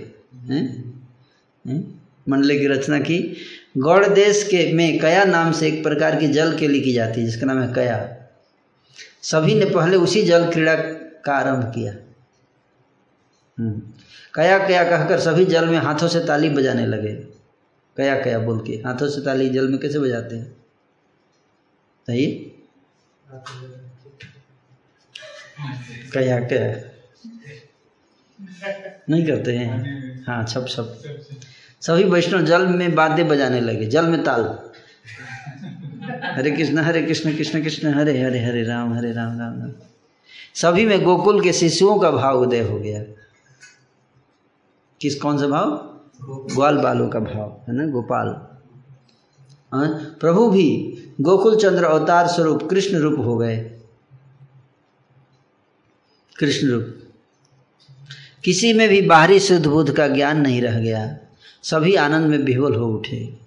[2.31, 3.33] मंडली की रचना की।
[3.77, 7.25] गौड़ देश के में कया नाम से एक प्रकार की जल केली की जाती है,
[7.25, 8.14] जिसका नाम है कया।
[9.25, 10.75] सभी ने पहले उसी जल क्रीड़ा
[11.25, 11.93] का आरंभ किया।
[13.59, 13.81] हम्म।
[14.35, 17.13] कया कया कहकर सभी जल में हाथों से ताली बजाने लगे।
[17.97, 20.51] कया कया बोल के, हाथों से ताली जल में कैसे बजाते हैं?
[22.07, 22.25] सही?
[26.13, 26.91] कया कया?
[29.09, 31.03] नहीं करते हैं। हाँ छप छप
[31.81, 34.64] सभी वैष्णव जल में वाद्य बजाने लगे, जल में ताल।
[36.05, 39.71] हरे कृष्ण हरे कृष्ण कृष्ण कृष्ण हरे हरे हरे राम हरे राम राम राम।
[40.55, 43.03] सभी में गोकुल के शिशुओं का भाव उदय हो गया।
[45.01, 45.99] किस कौन सा भाव?
[46.55, 47.85] ग्वाल बालों का भाव है ना?
[47.85, 48.27] गोपाल।
[49.73, 53.57] हाँ, प्रभु भी गोकुल चंद्र अवतार स्वरूप कृष्ण रूप हो गए।
[56.39, 56.99] कृष्ण रूप।
[58.43, 61.17] किसी में भी बाहरी शुद्ध बुद्ध का ज्ञान नहीं रह गया।
[61.63, 63.44] सभी आनंद में विह्वल हो उठे।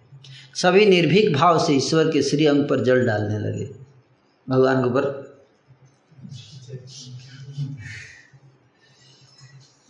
[0.59, 3.71] सभी निर्भीक भाव से ईश्वर के श्री अंग पर जल डालने लगे।
[4.49, 5.03] भगवान के ऊपर।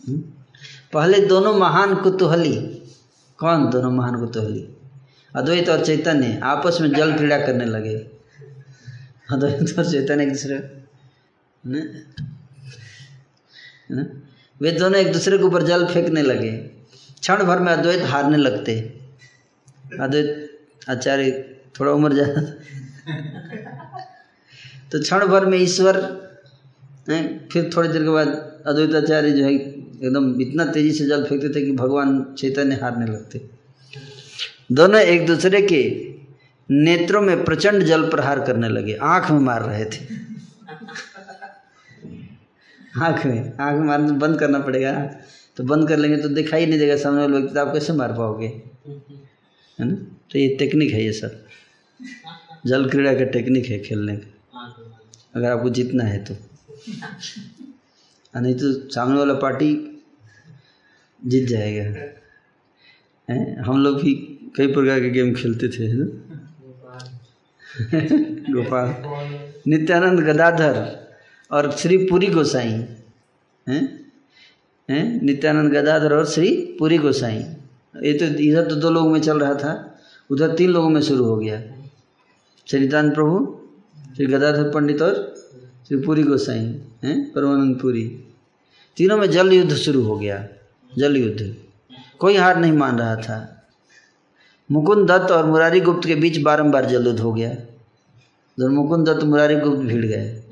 [0.07, 0.17] हम्म?
[0.93, 2.83] पहले दोनों महान कुतूहली।
[3.37, 4.69] कौन दोनों महान कुतूहली?
[5.35, 7.95] अद्वैत और चैतन्य आपस में जल क्रीड़ा करने लगे।
[9.31, 10.55] अद्वैत और चैतन्य एक दूसरे
[14.61, 16.57] वे दोनों एक दूसरे के ऊपर जल फेंकने लगे।
[17.21, 18.99] क्षण भर में अद्वैत हारने लगते।
[19.99, 20.45] अद्वैत
[20.89, 21.31] आचार्य,
[21.75, 22.41] थोड़ा उम्र ज़्यादा
[24.91, 25.97] तो क्षण भर में ईश्वर
[27.51, 28.27] फिर थोड़ी देर के बाद
[28.67, 33.05] अद्वैत आचार्य जो है, एकदम इतना तेज़ी से जल फेंकते थे कि भगवान चैतन्य हारने
[33.05, 33.41] लगते।
[34.71, 35.81] दोनों एक दूसरे के
[36.69, 40.05] नेत्रों में प्रचंड जल प्रहार करने लगे। आँख में मार रहे थे।
[42.99, 44.91] आँख में, आँख मारना बंद करना पड़ेगा।
[45.57, 48.13] तो बंद कर लेंगे तो दिखाई नहीं देगा सामने वाले व्यक्ति तो आप कैसे मार
[48.13, 48.47] पाओगे?
[49.77, 49.95] है ना?
[50.31, 51.45] तो ये टेक्निक है ये सब।
[52.65, 54.35] जल क्रीड़ा का टेक्निक है खेलने का।
[55.35, 56.35] अगर आपको जीतना है तो।
[58.41, 60.03] नहीं तो सामने वाला पार्टी
[61.25, 61.83] जीत जाएगा।
[63.33, 63.57] हैं?
[63.57, 64.13] हम लोग भी
[64.55, 66.05] कई प्रकार के गेम खेलते थे, है ना?
[68.53, 68.95] गोपाल।
[69.67, 70.99] नित्यानंद गदाधर
[71.51, 72.85] और श्री पुरी गोसाई।
[73.69, 74.11] हैं?
[74.89, 75.21] हैं?
[75.21, 77.37] नित्यानंद गदाधर और श्री पुरी गोसाई।
[78.03, 79.98] ये तो इधर तो दो लोगों में चल रहा था।
[80.31, 81.57] उधर तीन लोगों में शुरू हो गया।
[82.73, 83.59] नित्यानंद प्रभु,
[84.15, 85.35] श्री गदाधर पंडित और
[85.87, 88.23] श्री पुरी गोसाई, हैं, परमानंद पुरी।
[88.97, 90.47] तीनों में जल युद्ध शुरू हो गया,
[90.97, 91.55] जल युद्ध।
[92.19, 93.67] कोई हार नहीं मान रहा था।
[94.71, 97.53] मुकुंद दत्त और मुरारी गुप्त के बीच बारंबार जल युद्ध हो गया।
[98.59, 100.43] जब मुकुंद दत्त, मुरारी गुप्त भिड़ गए,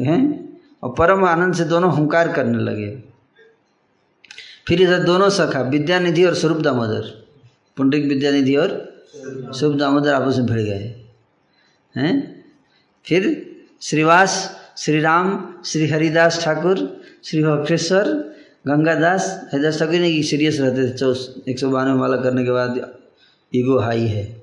[0.00, 0.48] हैं,
[0.82, 3.02] और परम आनंद से दोनों हुंकार करने लगे।
[4.68, 7.27] फिर इधर दोनों सखा, विद्यानिधि और स्वरूप दामोदर
[7.78, 8.70] पुंडरिक विद्यानिधि और
[9.60, 11.04] शुभ दामोदर आपस में भिड़ गए।
[11.96, 12.44] हैं?
[13.06, 13.52] फिर
[13.82, 18.04] श्रीवास श्री राम श्री हरिदास ठाकुर, श्री भक्तेश्वर
[18.66, 21.14] गंगादास, हरिदास ठाकुर ने सीरियस रहते थे। चौ
[21.48, 22.98] एक सौ बानवे माला करने के बाद
[23.54, 24.42] ईगो हाई है।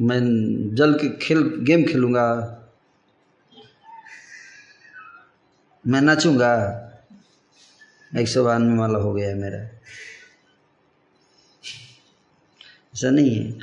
[0.00, 0.20] मैं
[0.74, 2.60] जल के खेल, गेम खेलूँगा।
[5.86, 6.80] मैं नाचूँगा।
[8.16, 9.73] एक सौ बानवे माला हो गया है मेरा।
[12.94, 13.58] ऐसा नहीं है।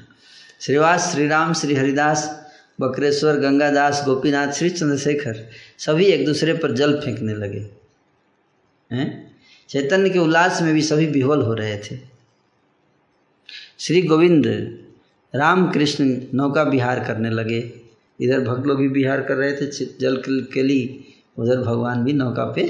[0.62, 2.46] श्रीवास श्री राम श्री हरिदास,
[2.82, 7.70] बकरेश्वर, गंगादास, गोपीनाथ, श्री चंद्रशेखर, सभी एक दूसरे पर जल फेंकने लगे।
[8.92, 9.32] हैं?
[9.70, 11.98] चैतन्य के उल्लास में भी सभी विह्वल हो रहे थे।
[13.80, 14.46] श्री गोविंद
[15.36, 17.72] राम कृष्ण नौका विहार करने लगे।
[18.22, 19.66] इधर भक्त लोग भी विहार कर रहे थे
[20.00, 20.24] जल
[20.54, 21.04] के लिए।
[21.38, 22.64] उधर भगवान भी नौका पे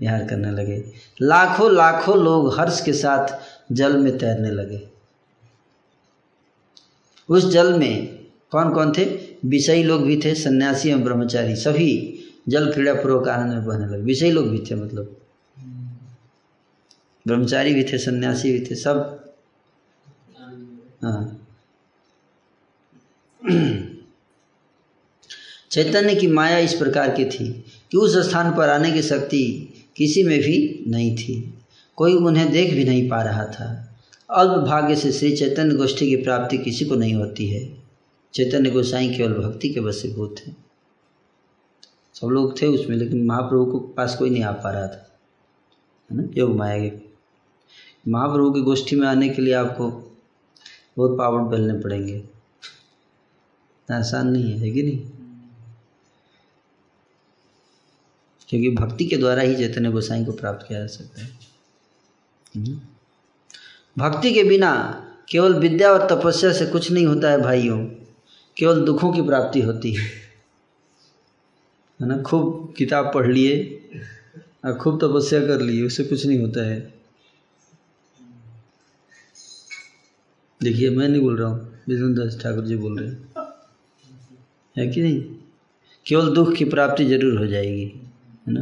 [0.00, 0.84] विहार करने लगे।
[1.22, 3.38] लाखों लाखों लोग हर्ष के साथ
[3.74, 4.95] जल में तैरने लगे।
[7.28, 9.04] उस जल में कौन कौन थे?
[9.44, 12.18] विषयी लोग भी थे, सन्यासी एवं ब्रह्मचारी, सभी
[12.48, 15.20] जल क्रीड़ा पूर्वक आनंद में बहने लगे। विषयी लोग भी थे मतलब।
[17.26, 19.24] ब्रह्मचारी भी थे, सन्यासी भी थे, सब।
[21.02, 21.42] हाँ।
[25.70, 30.24] चैतन्य की माया इस प्रकार की थी कि उस स्थान पर आने की शक्ति किसी
[30.24, 31.54] में भी नहीं थी।
[31.96, 33.95] कोई उन्हें देख भी नहीं पा रहा था।
[34.30, 37.82] अल्प भाग्य से श्री चैतन्य गोष्ठी की प्राप्ति किसी को नहीं होती है।
[38.34, 40.52] चैतन्य गोसाई केवल भक्ति के वशीभूत थे
[42.14, 45.18] सब लोग थे उसमें लेकिन महाप्रभु को पास कोई नहीं आ पा रहा था।
[46.10, 46.22] है ना?
[46.36, 46.92] योग माया के।
[48.08, 49.90] महाप्रभु की गोष्ठी में आने के लिए आपको
[50.96, 52.24] बहुत पावड़ बेलने पड़ेंगे।
[53.92, 54.98] आसान नहीं है, है कि नहीं?
[58.48, 62.95] क्योंकि भक्ति के द्वारा ही चैतन्य गोसाई को प्राप्त किया जा सकता है।
[63.96, 64.72] भक्ति के बिना
[65.28, 67.78] केवल विद्या और तपस्या से कुछ नहीं होता है भाइयों,
[68.56, 70.04] केवल दुखों की प्राप्ति होती है।
[72.00, 72.22] है ना?
[72.22, 73.80] खूब किताब पढ़ लिए
[74.64, 76.94] और खूब तपस्या कर लिए, उससे कुछ नहीं होता है।
[80.62, 83.28] देखिए, मैं नहीं बोल रहा हूँ, विष्णु दास ठाकुर जी बोल रहे हैं।
[84.76, 85.22] है कि नहीं?
[86.06, 87.84] केवल दुख की प्राप्ति ज़रूर हो जाएगी,
[88.46, 88.60] है ना?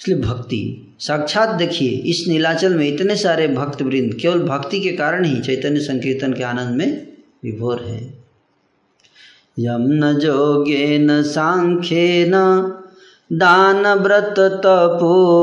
[0.00, 5.24] इसलिए भक्ति साक्षात देखिए, इस नीलाचल में इतने सारे भक्त वृंद केवल भक्ति के कारण
[5.24, 7.06] ही चैतन्य संकीर्तन के आनंद में
[7.44, 8.24] विभोर है।
[9.58, 12.32] यम न जोगे न सांख्ये न,
[13.32, 15.40] दान व्रत तपोध्वरई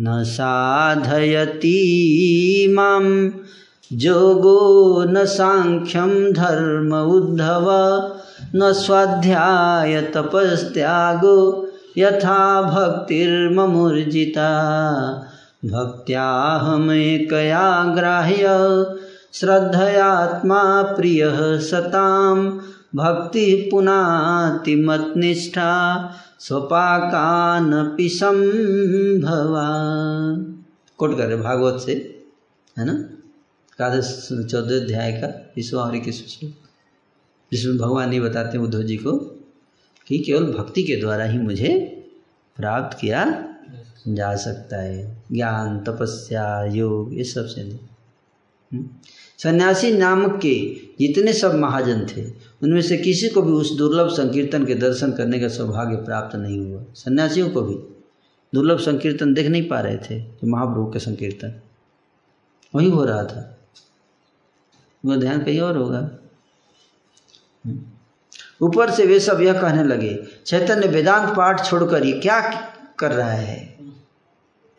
[0.00, 1.78] न साधयती
[2.72, 3.00] माँ
[3.92, 7.66] जोगो न सांख्यम धर्म उद्धव,
[8.54, 11.68] न स्वाध्याय तपस्त्यागो,
[11.98, 14.50] यथा भक्तिर्ममुर्जिता।
[15.64, 18.46] भक्त्याहमेकया ग्राह्य,
[19.32, 22.58] श्रद्धयात्मा प्रियः सतां,
[22.96, 29.68] भक्ति पुनातिमत्निष्ठा स्वपाकानपि संभवा।
[30.98, 32.24] कोट कर भागवत से,
[32.78, 33.13] है ना?
[33.74, 36.52] एकादश चौदह अध्याय का विश्व हरि कृष्ण श्लोक
[37.52, 39.12] जिसमें भगवान ये बताते हैं उद्धव जी को
[40.06, 41.70] कि केवल भक्ति के द्वारा ही मुझे
[42.56, 43.54] प्राप्त किया
[44.08, 47.78] जा सकता है। ज्ञान, तपस्या, योग, ये सबसे नहीं।
[48.72, 48.88] हम्म?
[49.38, 50.74] सन्यासी नामक के
[51.06, 52.30] जितने सब महाजन थे,
[52.62, 56.60] उनमें से किसी को भी उस दुर्लभ संकीर्तन के दर्शन करने का सौभाग्य प्राप्त नहीं
[56.60, 57.74] हुआ। सन्यासियों को भी
[58.54, 61.60] दुर्लभ संकीर्तन देख नहीं पा रहे थे तो महाप्रभु के संकीर्तन।
[62.74, 63.50] वही हो रहा था।
[65.04, 66.10] उनका ध्यान कहीं और होगा।
[68.62, 72.40] ऊपर से वे सब यह कहने लगे चैतन्य वेदांत पाठ छोड़कर ये क्या
[72.98, 73.78] कर रहा है?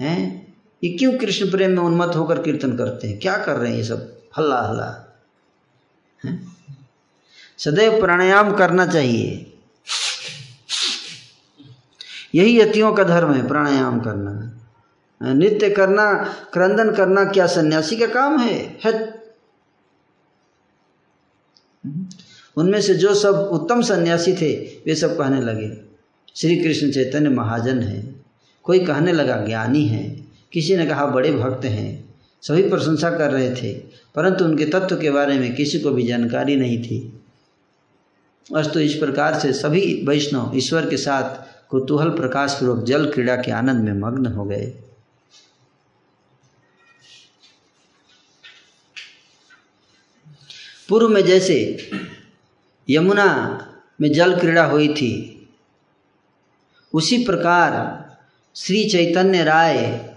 [0.01, 0.53] हैं?
[0.83, 3.19] ये क्यों कृष्ण प्रेम में उन्मत्त होकर कीर्तन करते हैं?
[3.19, 4.19] क्या कर रहे हैं ये सब?
[4.37, 5.01] हल्ला हल्ला।
[7.57, 9.51] सदैव प्राणायाम करना चाहिए।
[12.35, 14.51] यही यतियों का धर्म है प्राणायाम करना।
[15.33, 16.13] नित्य करना
[16.53, 19.14] क्रंदन करना क्या सन्यासी का काम है, है
[22.57, 25.77] उनमें से जो सब उत्तम सन्यासी थे, वे सब कहने लगे,
[26.35, 28.25] श्री कृष्ण चैतन्य महाजन हैं।
[28.63, 33.49] कोई कहने लगा, ज्ञानी है। किसी ने कहा, बड़े भक्त हैं। सभी प्रशंसा कर रहे
[33.55, 33.73] थे,
[34.15, 37.21] परंतु उनके तत्व के बारे में किसी को भी जानकारी नहीं थी।
[38.55, 43.51] अस्तु इस प्रकार से सभी वैष्णव ईश्वर के साथ कुतूहल प्रकाश पूर्वक जल क्रीड़ा के
[43.51, 44.73] आनंद में मग्न हो गए।
[50.89, 51.77] पूर्व में जैसे
[52.89, 53.59] यमुना
[54.01, 55.31] में जल क्रीड़ा हुई थी।
[56.93, 58.05] उसी प्रकार
[58.55, 60.09] श्री चैतन्य राय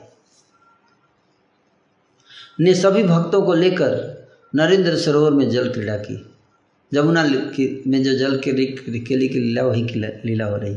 [2.60, 4.18] ने सभी भक्तों को लेकर
[4.54, 6.34] नरेंद्र सरोवर में जल क्रीड़ा की।
[6.92, 7.22] जमुना
[7.86, 8.66] में जो जल के
[8.98, 9.94] केली की लीला, वही की
[10.28, 10.76] लीला हो रही।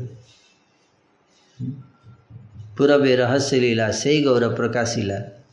[2.77, 5.43] पूरब रहस्य लीला से गौरव प्रकाशिला।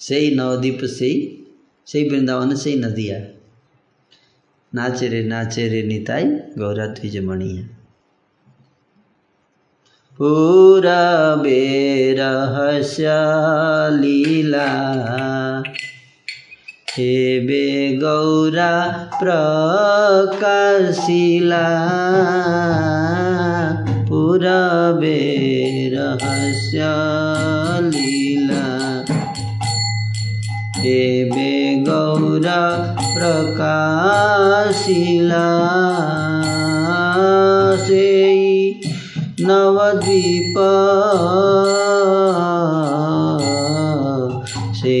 [0.00, 1.38] से ही नवदीप से
[1.86, 3.35] से वृंदावन से नदिया।
[4.76, 6.24] नाचे रे नाचे रे निताई
[6.58, 7.62] गौरा द्विज मणिया
[10.18, 11.60] पूरबे
[12.18, 13.06] रहस्य
[14.00, 14.68] लीला
[16.96, 17.66] हेबे
[18.02, 18.72] गौरा
[19.20, 21.64] प्रकाशिला।
[24.08, 25.18] पुरबे
[25.94, 26.80] रहस्य
[27.88, 28.64] लीला
[30.78, 31.52] हेबे
[31.88, 32.60] गौरा
[33.16, 33.86] प्रकाशिला
[37.86, 38.06] से
[39.40, 40.54] नवद्वीप
[44.74, 44.98] से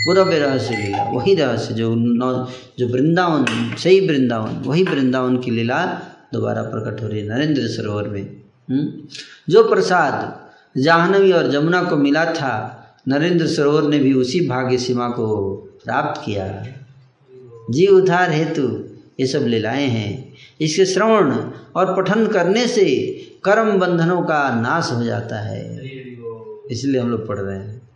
[0.05, 2.47] पूरा रहस्य लीला, वही रहस्य जो नौ
[2.79, 5.85] जो वृंदावन, सही वृंदावन, वही वृंदावन की लीला
[6.33, 8.37] दोबारा प्रकट हो रही है नरेंद्र सरोवर में।
[8.69, 8.87] हम्म?
[9.49, 10.47] जो प्रसाद
[10.81, 12.73] जाह्नवी और जमुना को मिला था,
[13.07, 15.53] नरेंद्र सरोवर ने भी उसी भाग्य सीमा को
[15.85, 16.67] प्राप्त किया।
[17.69, 18.85] जीव उद्धार हेतु
[19.19, 21.31] ये सब लीलाएँ हैं। इसके श्रवण
[21.75, 25.77] और पठन करने से कर्म बंधनों का नाश हो जाता है।
[26.71, 27.89] इसलिए हम लोग पढ़ रहे हैं।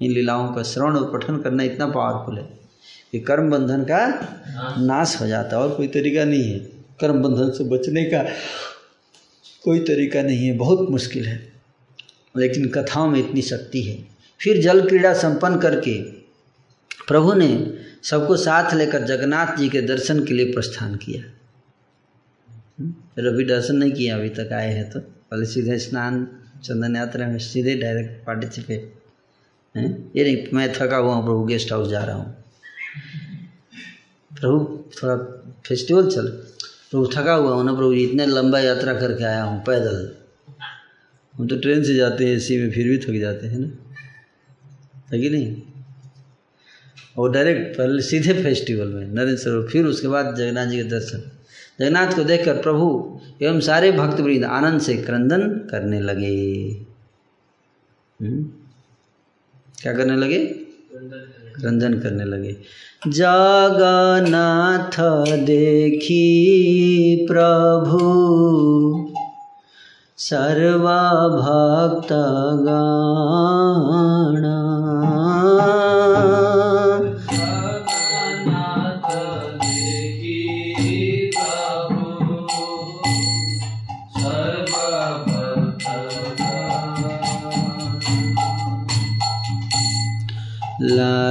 [0.00, 2.58] इन लीलाओं का श्रवण और पठन करना इतना पावरफुल है
[3.12, 4.06] कि कर्म बंधन का
[4.78, 6.58] नाश हो जाता है और कोई तरीका नहीं है।
[7.00, 8.22] कर्म बंधन से बचने का
[9.64, 11.52] कोई तरीका नहीं है बहुत मुश्किल है।
[12.36, 14.04] लेकिन कथाओं में इतनी शक्ति है।
[14.40, 16.02] फिर जल क्रीड़ा संपन्न करके
[17.08, 21.41] प्रभु ने सबको साथ लेकर जगन्नाथ जी के दर्शन के लिए प्रस्थान किया।
[22.80, 26.28] दर्शन नहीं किया, अभी तक आए हैं तो। पहले सीधे स्नान,
[26.64, 28.94] चंदन यात्रा में सीधे डायरेक्ट पार्टिसिपेट
[29.76, 30.12] हैं?
[30.16, 32.44] ये नहीं, मैं थका हुआ हूँ, प्रभु गेस्ट हाउस जा रहा हूँ।
[34.40, 35.16] प्रभु, थोड़ा
[35.66, 36.26] फेस्टिवल चल।
[36.90, 40.16] प्रभु थका हुआ हूँ ना, प्रभु इतने लंबा यात्रा करके आया हूँ, पैदल।
[41.34, 43.66] हम तो ट्रेन से जाते हैं एसी में फिर भी थक जाते हैं ना।
[45.12, 45.62] है नहीं?
[47.18, 51.31] और डायरेक्ट पहले सीधे फेस्टिवल में, नरेंद्र सरोवर, फिर उसके बाद जगन्नाथ जी के दर्शन।
[51.82, 56.76] जगन्नाथ को देखकर प्रभु एवं सारे भक्तवृंद आनंद से क्रंदन करने लगे।
[58.22, 58.50] हम्म?
[59.82, 60.46] क्या करने लगे?
[61.60, 62.56] क्रंदन करने लगे।
[63.08, 67.98] जगन्नाथ देखी प्रभु
[70.16, 74.61] सर्वभक्त जगन्नाथ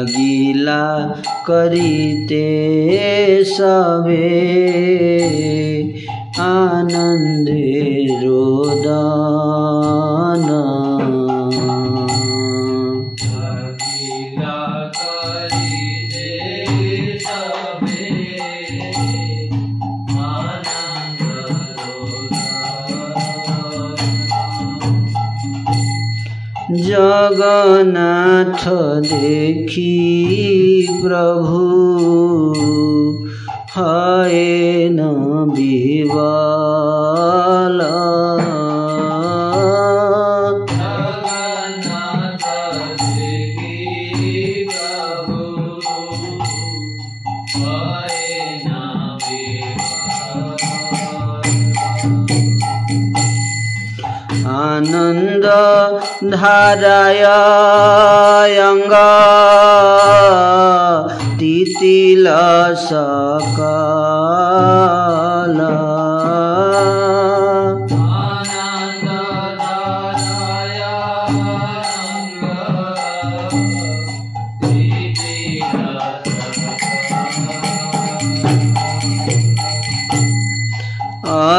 [0.02, 0.84] लागिला
[1.48, 2.46] करीते
[3.46, 4.30] सवे
[6.42, 7.66] आनंदे
[8.24, 8.82] रोदन
[26.92, 28.64] जगन्नाथ
[29.02, 29.92] देखी
[31.04, 31.62] प्रभु।
[33.78, 35.00] हए न
[35.56, 38.41] विवाला
[56.34, 57.24] धाराय
[58.58, 58.94] अङ्ग
[61.40, 62.28] तितिल
[62.86, 63.52] सकल।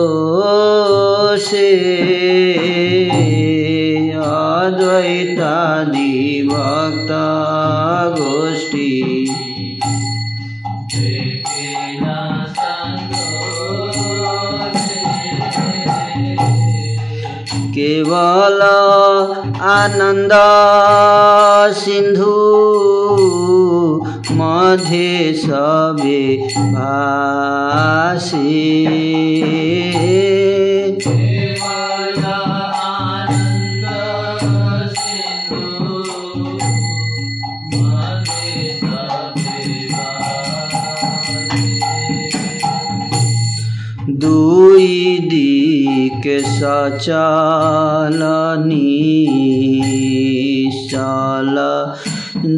[4.26, 6.12] अद्वैतादि
[6.52, 7.14] भक्त
[8.20, 8.92] गोष्ठी
[18.04, 18.62] केवल
[19.72, 20.34] आनन्द
[21.80, 22.38] सिन्धु
[24.40, 26.22] मध्ये सबे
[26.74, 28.42] भाषे
[44.22, 45.11] दुई
[46.22, 48.20] दिक सचल
[50.92, 51.56] जगन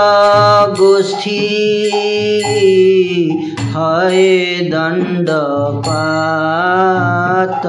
[0.79, 1.39] गोष्ठी
[3.75, 5.29] हय दण्ड
[5.87, 7.65] पात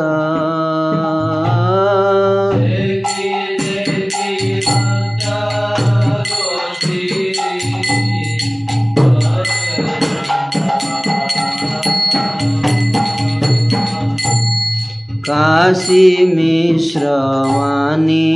[15.29, 16.05] काशी
[16.35, 17.09] मिश्र
[17.55, 18.29] वाणी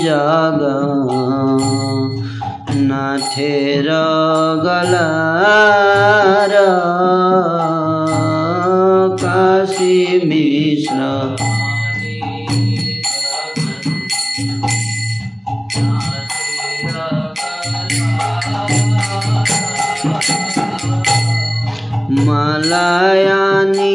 [0.00, 0.60] जग
[2.88, 3.88] नाथेर
[4.64, 6.52] गलार
[9.22, 11.00] काशी मिश्र
[22.26, 23.92] मलयानी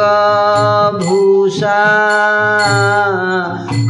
[0.00, 1.78] अङ्गभूषा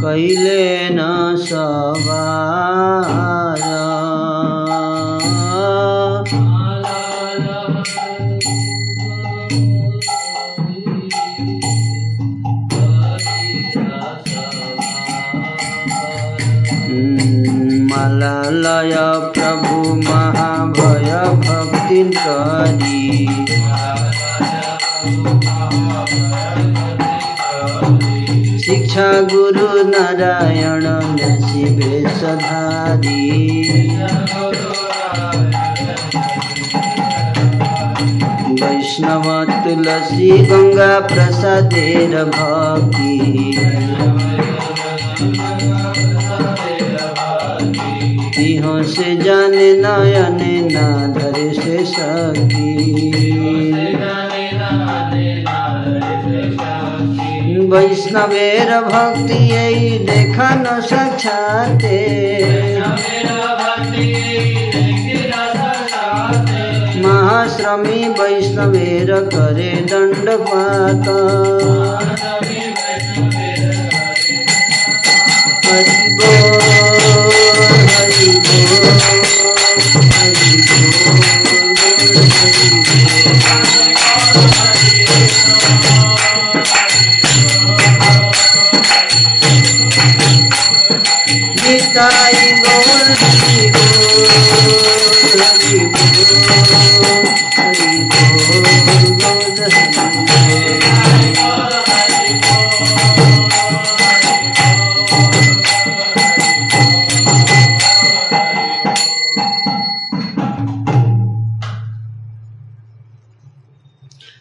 [0.01, 3.59] कैले न सवार।
[17.91, 18.95] मललय
[19.33, 21.11] प्रभु महाभय
[21.47, 23.40] भक्ति करी।
[28.91, 30.85] शिक्षा गुरु नारायण
[31.41, 33.21] शिवे सधारी
[38.61, 39.27] वैष्णव
[39.63, 43.15] तुलसी गंगा प्रसादेर भक्ति
[48.91, 50.39] से जाने नयन
[50.73, 52.71] ना धरे से सखी।
[57.71, 61.99] वैष्णवेर भक्ति यही देखा न साक्षाते
[67.05, 71.07] महाश्रमी वैष्णवेर करे दंडपात
[75.65, 76.61] हरि बोल
[77.93, 79.20] हरि बोल।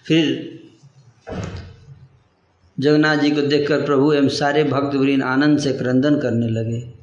[0.07, 0.51] फिर
[2.81, 7.00] जगन्नाथ जी को देखकर प्रभु एवं सारे भक्त आनंद से क्रंदन करने लगे।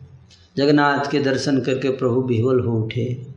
[0.58, 3.28] जगन्नाथ के दर्शन करके प्रभु विह्वल हो उठे।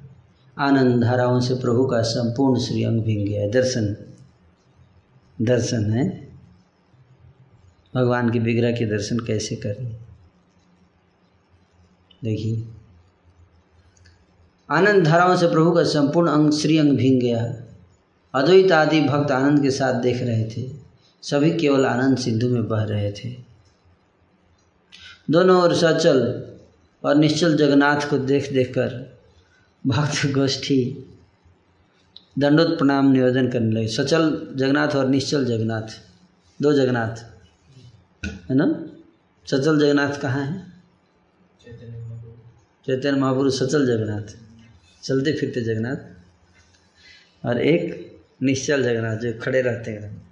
[0.59, 3.97] आनंद धाराओं से प्रभु का संपूर्ण श्री अंग भींग गया दर्शन
[5.43, 6.29] दर्शन है।
[7.95, 9.97] भगवान के विग्रह के दर्शन कैसे करें?
[12.25, 12.69] देखिए।
[14.71, 17.55] आनंद धाराओं से प्रभु का संपूर्ण अंग श्री अंग भींग गया।
[18.35, 20.73] अद्वैत आदि भक्त आनंद के साथ देख रहे थे।
[21.23, 23.37] सभी केवल आनंद सिंधु में बह रहे थे।
[25.31, 26.50] दोनों ओर सचल
[27.05, 29.21] और निश्चल जगन्नाथ को देख देख कर
[29.87, 31.05] भक्त गोष्ठी
[32.39, 36.01] दंडोत प्रणाम निवेदन करने लगे। सचल जगन्नाथ और निश्चल जगन्नाथ,
[36.63, 37.17] दो जगन्नाथ।
[38.51, 38.87] है ना?
[39.47, 40.73] सचल जगन्नाथ कहाँ है?
[42.87, 44.39] चैतन्य महापुरुष सचल जगन्नाथ।
[45.03, 45.97] चलते फिरते जगन्नाथ।
[47.47, 48.11] और एक
[48.43, 50.30] निश्चल जगन्नाथ जो खड़े रहते हैं।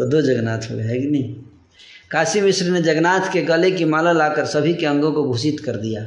[0.00, 1.34] तो दो जगन्नाथ हो गए है कि नहीं?
[2.10, 5.76] काशी मिश्र ने जगन्नाथ के गले की माला लाकर सभी के अंगों को भूषित कर
[5.76, 6.06] दिया।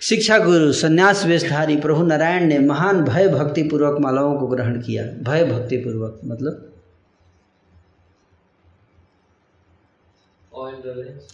[0.00, 5.04] शिक्षा गुरु संन्यास वेशधारी प्रभु नारायण ने महान भय भक्ति पूर्वक मालाओं को ग्रहण किया।
[5.22, 6.64] भय भक्ति पूर्वक मतलब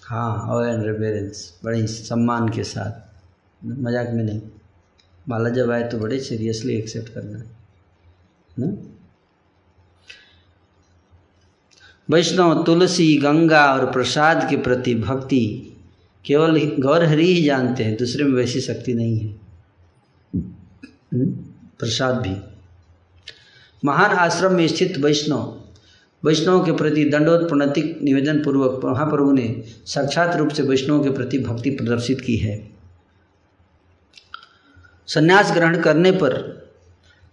[0.03, 4.41] हाँ और एंड रेवेरेंस बड़े सम्मान के साथ। मज़ाक में नहीं।
[5.29, 8.85] माला जब आए तो बड़े सीरियसली एक्सेप्ट करना है
[12.11, 15.71] वैष्णव तुलसी, गंगा और प्रसाद के प्रति भक्ति
[16.25, 19.35] केवल गौर हरि ही जानते हैं, दूसरे में वैसी शक्ति नहीं है।
[21.79, 22.37] प्रसाद भी।
[23.85, 25.61] महान आश्रम में स्थित वैष्णव
[26.25, 27.49] वैष्णव के प्रति दंडोत
[28.03, 32.71] निवेदन पूर्वक महाप्रभु ने साक्षात रूप से वैष्णव के प्रति भक्ति प्रदर्शित की है।
[35.07, 36.64] संन्यास ग्रहण करने पर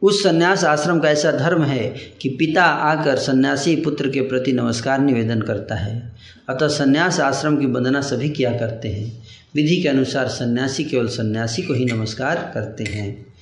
[0.01, 4.99] उस सन्यास आश्रम का ऐसा धर्म है कि पिता आकर सन्यासी पुत्र के प्रति नमस्कार
[4.99, 6.11] निवेदन करता है।
[6.49, 9.23] अतः सन्यास आश्रम की वंदना सभी किया करते हैं।
[9.55, 13.33] विधि के अनुसार सन्यासी केवल सन्यासी को ही नमस्कार करते हैं।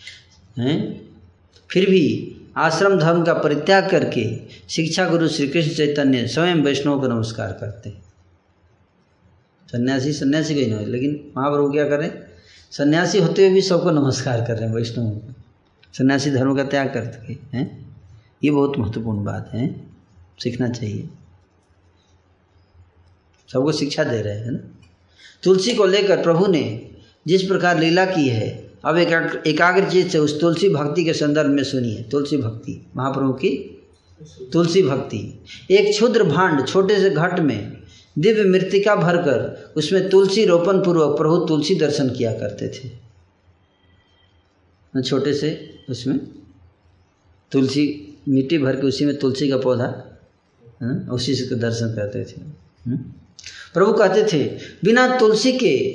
[0.58, 1.02] हैं?
[1.72, 4.40] फिर भी आश्रम धर्म का परित्याग करके
[4.70, 8.04] शिक्षा गुरु श्री कृष्ण चैतन्य स्वयं वैष्णव को नमस्कार करते हैं।
[9.72, 12.20] सन्यासी सन्यासी को ही नहीं लेकिन महाप्रभु क्या करें?
[12.72, 15.39] सन्यासी होते हुए भी सबको नमस्कार कर रहे हैं वैष्णव को।
[15.94, 17.96] सन्यासी धर्म का त्याग कर करके हैं?
[18.44, 19.88] ये बहुत महत्वपूर्ण बात है,
[20.44, 21.10] सीखना चाहिए।
[23.50, 24.60] सबको शिक्षा दे रहे हैं ना?
[25.44, 26.92] तुलसी को लेकर प्रभु ने
[27.28, 31.50] जिस प्रकार लीला की है, अब एकाग्र एकाग्र चीज़ से उस तुलसी भक्ति के संदर्भ
[31.50, 33.50] में सुनिए तुलसी भक्ति, महाप्रभु की
[34.54, 37.78] तुलसी भक्ति। एक क्षुद्र भांड छोटे से घट में
[38.20, 42.90] दिव्य मृतिका भरकर उसमें तुलसी रोपण पूर्वक प्रभु तुलसी दर्शन किया करते थे।
[45.02, 46.20] छोटे से उसमें?
[47.52, 50.20] तुलसी, मिट्टी भर के उसी में तुलसी का पौधा,
[50.84, 52.42] है, उसी से दर्शन करते थे
[52.88, 52.98] हम्म?
[53.74, 55.94] प्रभु कहते थे, बिना तुलसी के,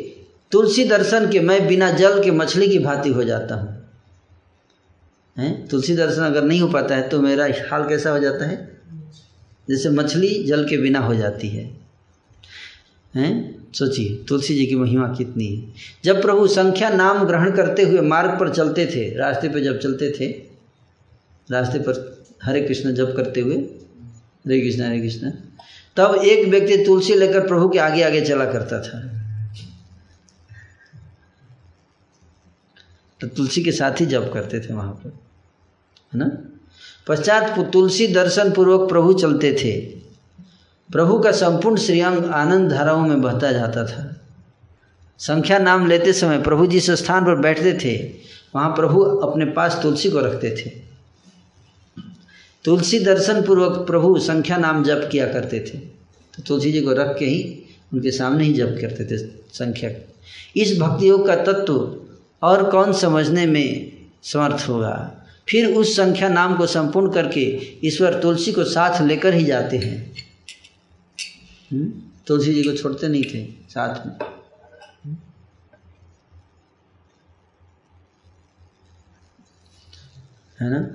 [0.53, 3.89] तुलसी दर्शन के मैं बिना जल के मछली की भांति हो जाता हूँ।
[5.39, 8.81] हैं, तुलसी दर्शन अगर नहीं हो पाता है तो मेरा हाल कैसा हो जाता है?
[9.69, 11.77] जैसे मछली जल के बिना हो जाती है।
[13.15, 15.73] हैं सोचिए, तुलसी जी की महिमा कितनी। है
[16.05, 20.11] जब प्रभु संख्या नाम ग्रहण करते हुए मार्ग पर चलते थे, रास्ते पर जब चलते
[20.11, 20.27] थे,
[21.51, 25.31] रास्ते पर हरे कृष्ण जप करते हुए, हरे कृष्ण हरे कृष्ण,
[25.97, 29.21] तब एक व्यक्ति तुलसी लेकर प्रभु के आगे आगे चला करता था।
[33.21, 35.09] तो तुलसी के साथ ही जप करते थे वहाँ पर,
[36.15, 36.31] है ना?
[37.07, 40.04] पश्चात तुलसी दर्शन पूर्वक प्रभु चलते थे।
[40.93, 44.21] प्रभु का संपूर्ण श्रीअंग आनंद धाराओं में बहता जाता था।
[45.19, 48.11] संख्या नाम लेते समय प्रभु जिस स्थान पर बैठते थे।
[48.57, 50.71] वहाँ प्रभु अपने पास तुलसी को रखते थे।
[52.65, 55.79] तुलसी दर्शन पूर्वक प्रभु संख्या नाम जप किया करते थे।
[56.35, 57.65] तो तुलसी जी को रख के ही
[57.95, 59.17] उनके सामने ही जप करते थे
[59.53, 59.91] संख्या।
[60.57, 61.97] इस भक्ति योग का तत्व
[62.43, 65.15] और कौन समझने में समर्थ होगा?
[65.49, 70.24] फिर उस संख्या नाम को संपूर्ण करके ईश्वर तुलसी को साथ लेकर ही जाते हैं?
[72.27, 74.13] तुलसी जी को छोड़ते नहीं थे साथ में।
[80.59, 80.87] है ना?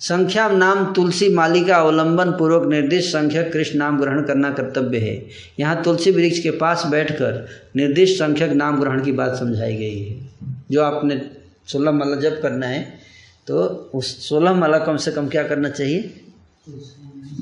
[0.00, 5.14] संख्या नाम तुलसी मालिका अवलंबन पूर्वक निर्दिष्ट संख्यक कृष्ण नाम ग्रहण करना कर्तव्य है।
[5.60, 10.30] यहाँ तुलसी वृक्ष के पास बैठकर निर्दिष्ट संख्यक नाम ग्रहण की बात समझाई गई है।
[10.70, 11.20] जो आपने
[11.66, 12.82] सोलह माला जब करना है
[13.46, 13.60] तो
[13.94, 16.02] उस सोलह माला कम से कम क्या करना चाहिए?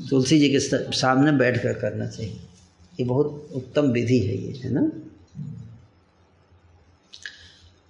[0.09, 2.39] तुलसी जी के सामने बैठ कर करना चाहिए।
[2.99, 4.91] ये बहुत उत्तम विधि है ये, है ना?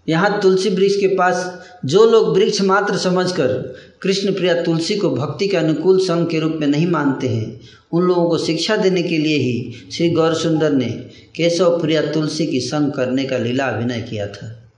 [0.07, 5.47] यहाँ तुलसी वृक्ष के पास जो लोग वृक्ष मात्र समझकर कृष्ण प्रिया तुलसी को भक्ति
[5.47, 9.17] के अनुकूल संघ के रूप में नहीं मानते हैं, उन लोगों को शिक्षा देने के
[9.17, 10.89] लिए ही श्री गौर सुंदर ने
[11.35, 14.71] केशव प्रिया तुलसी की संग करने का लीला अभिनय किया था।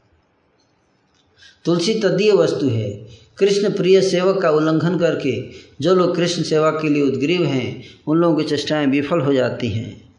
[1.66, 3.08] तुलसी तदीय वस्तु है।
[3.38, 5.44] कृष्ण प्रिय सेवक का उल्लंघन करके
[5.82, 9.70] जो लोग कृष्ण सेवा के लिए उद्ग्रीव हैं, उन लोगों की चेष्टाएँ विफल हो जाती
[9.70, 10.11] हैं?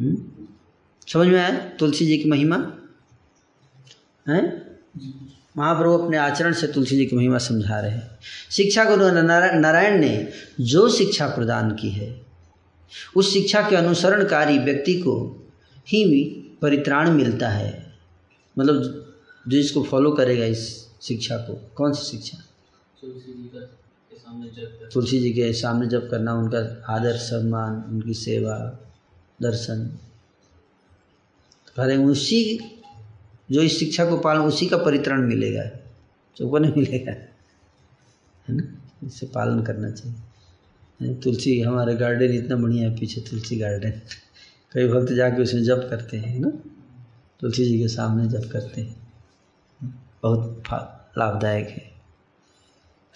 [0.00, 1.50] समझ में आया?
[1.78, 2.56] तुलसी जी की महिमा?
[4.28, 4.42] है?
[5.56, 8.18] महाप्रभु अपने आचरण से तुलसी जी की महिमा समझा रहे हैं।
[8.50, 10.28] शिक्षा गुरु नारायण ने
[10.60, 12.08] जो शिक्षा प्रदान की है
[13.16, 15.14] उस शिक्षा के अनुसरणकारी व्यक्ति को
[15.88, 16.04] ही
[16.62, 17.94] परित्राण मिलता है।
[18.58, 19.06] मतलब
[19.48, 22.38] जो इसको फॉलो करेगा इस शिक्षा को कौन सी शिक्षा?
[24.92, 28.80] तुलसी जी के सामने जब करना उनका आदर सम्मान उनकी सेवा
[29.42, 29.98] दर्शन।
[31.76, 32.60] कह उसी
[33.50, 35.62] जो इस शिक्षा को पालन, उसी का परित्रण मिलेगा।
[36.38, 37.12] सबको नहीं मिलेगा।
[38.48, 38.90] है ना?
[39.06, 43.90] इसे पालन करना चाहिए। तुलसी हमारे गार्डन इतना बढ़िया है, पीछे तुलसी गार्डन
[44.72, 46.50] कई भक्त जाके उसमें जप करते हैं ना?
[47.40, 49.12] तुलसी जी के सामने जप करते हैं।
[50.22, 50.62] बहुत
[51.18, 51.92] लाभदायक है।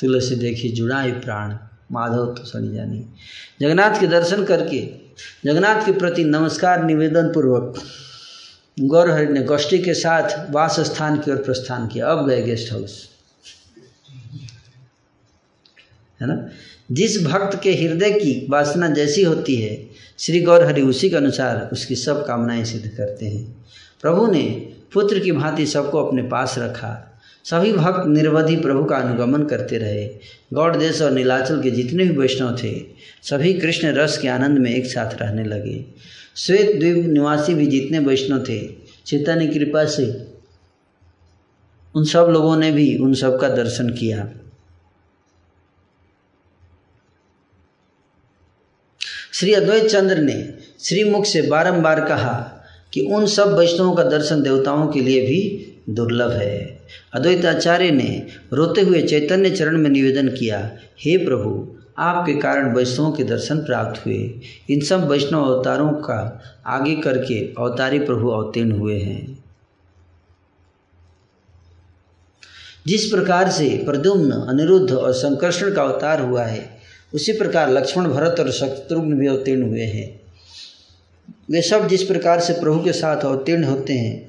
[0.01, 1.59] तुलसी देखी जुड़ा ही प्राण।
[1.93, 3.07] माधव तो सड़ी जानी।
[3.61, 5.07] जगन्नाथ के दर्शन करके
[5.45, 7.83] जगन्नाथ के प्रति नमस्कार निवेदन पूर्वक
[8.81, 13.09] गौरहरि ने गोष्ठी के साथ वास स्थान की ओर प्रस्थान किया। अब गए गेस्ट हाउस।
[16.23, 16.49] है ना?
[16.93, 19.89] जिस भक्त के हृदय की वासना जैसी होती है,
[20.19, 23.66] श्री गौरहरि उसी के अनुसार उसकी सब कामनाएँ सिद्ध करते हैं।
[24.03, 27.18] प्रभु ने पुत्र की भांति सबको अपने पास रखा।
[27.51, 30.05] सभी भक्त निर्वधि प्रभु का अनुगमन करते रहे।
[30.55, 32.72] गौड़ देश और नीलाचल के जितने भी वैष्णव थे,
[33.22, 35.84] सभी कृष्ण रस के आनंद में एक साथ रहने लगे।
[36.36, 38.59] श्वेत द्वीप निवासी भी जितने वैष्णव थे
[39.07, 40.07] चैतन्य की कृपा से
[41.94, 44.28] उन सब लोगों ने भी उन सब का दर्शन किया।
[49.32, 50.36] श्री अद्वैत चंद्र ने
[50.80, 52.34] श्रीमुख से बारंबार कहा
[52.92, 56.78] कि उन सब वैष्णवों का दर्शन देवताओं के लिए भी दुर्लभ है।
[57.12, 63.24] अद्वैताचार्य ने रोते हुए चैतन्य चरण में निवेदन किया, हे प्रभु, आपके कारण वैष्णवों के
[63.24, 69.45] दर्शन प्राप्त हुए। इन सब वैष्णव अवतारों का आगे करके अवतारी प्रभु अवतीर्ण हुए हैं।
[72.86, 76.78] जिस प्रकार से प्रद्युम्न, अनिरुद्ध और संकर्षण का अवतार हुआ है,
[77.14, 80.20] उसी प्रकार लक्ष्मण भरत और शत्रुघ्न भी अवतीर्ण हुए हैं।
[81.51, 84.28] वे सब जिस प्रकार से प्रभु के साथ अवतीर्ण होते हैं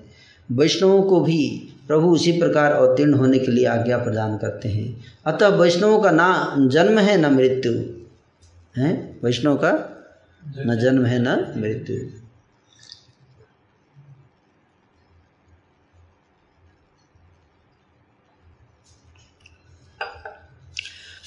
[0.51, 5.47] वैष्णवों को भी प्रभु उसी प्रकार अवतीर्ण होने के लिए आज्ञा प्रदान करते हैं। अतः
[5.47, 7.73] वैष्णवों का ना जन्म है, न मृत्यु।
[8.77, 9.19] है?
[9.23, 9.95] वैष्णव का
[10.57, 12.19] न जन्म है, न मृत्यु।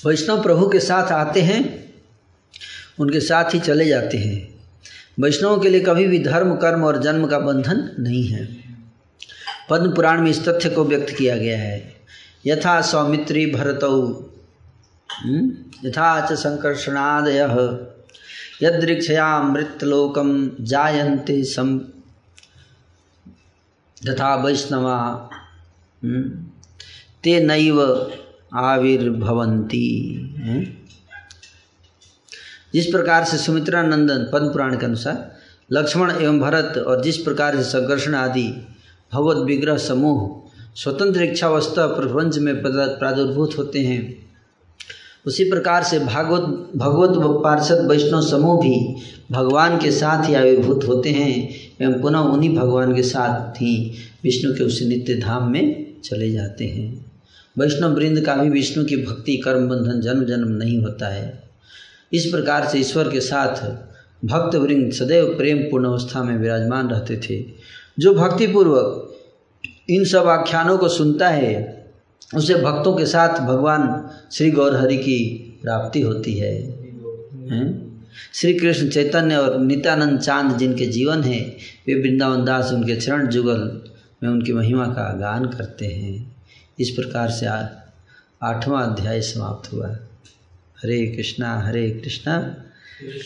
[0.09, 1.95] वैष्णव प्रभु के साथ आते हैं,
[2.99, 4.55] उनके साथ ही चले जाते हैं।
[5.21, 8.62] वैष्णवों के लिए कभी भी धर्म, कर्म और जन्म का बंधन नहीं है।
[9.73, 11.77] पद्म पुराण में इस तथ्य को व्यक्त किया गया है।
[12.47, 13.97] यथा सौमित्री भरतौ
[15.85, 17.39] यथा च संकर्षणादय,
[18.63, 21.79] यदृक्षया मृतलोकम जायन्ते सम
[24.03, 24.99] तथा वैष्णवा
[27.25, 27.81] ते नैव
[28.55, 29.89] आविर्भवंती
[32.75, 35.17] जिस प्रकार से सुमित्रा नंदन पद्म पुराण के अनुसार,
[35.73, 38.49] लक्ष्मण एवं भरत और जिस प्रकार से संकर्षण आदि
[39.15, 44.03] भगवत विग्रह समूह स्वतंत्र इच्छावस्था प्रपंच में प्रादुर्भूत होते हैं।
[45.27, 48.97] उसी प्रकार से भागवत भगवत पार्षद वैष्णव समूह भी
[49.31, 51.49] भगवान के साथ ही आविर्भूत होते हैं
[51.81, 53.93] एवं पुनः उन्हीं भगवान के साथ ही
[54.25, 57.13] विष्णु के उस नित्य धाम में चले जाते हैं।
[57.59, 61.43] वैष्णव वृंद का भी विष्णु की भक्ति, कर्म, बंधन, जन्म जन्म नहीं होता है।
[62.13, 63.65] इस प्रकार से ईश्वर के साथ
[64.25, 67.45] भक्त वृंद सदैव प्रेम पूर्ण अवस्था में विराजमान रहते थे।
[67.99, 69.09] जो भक्तिपूर्वक
[69.91, 71.87] इन सब आख्यानों को सुनता है,
[72.35, 75.19] उसे भक्तों के साथ भगवान श्री गौरहरि की
[75.63, 76.83] प्राप्ति होती है।
[78.35, 83.83] श्री कृष्ण चैतन्य और नित्यानंद चाँद जिनके जीवन है, वे वृंदावन दास उनके चरण जुगल
[84.23, 86.37] में उनकी महिमा का गान करते हैं।
[86.81, 87.47] इस प्रकार से
[88.43, 89.89] आठवां अध्याय समाप्त हुआ।
[90.83, 92.39] हरे कृष्णा हरे कृष्णा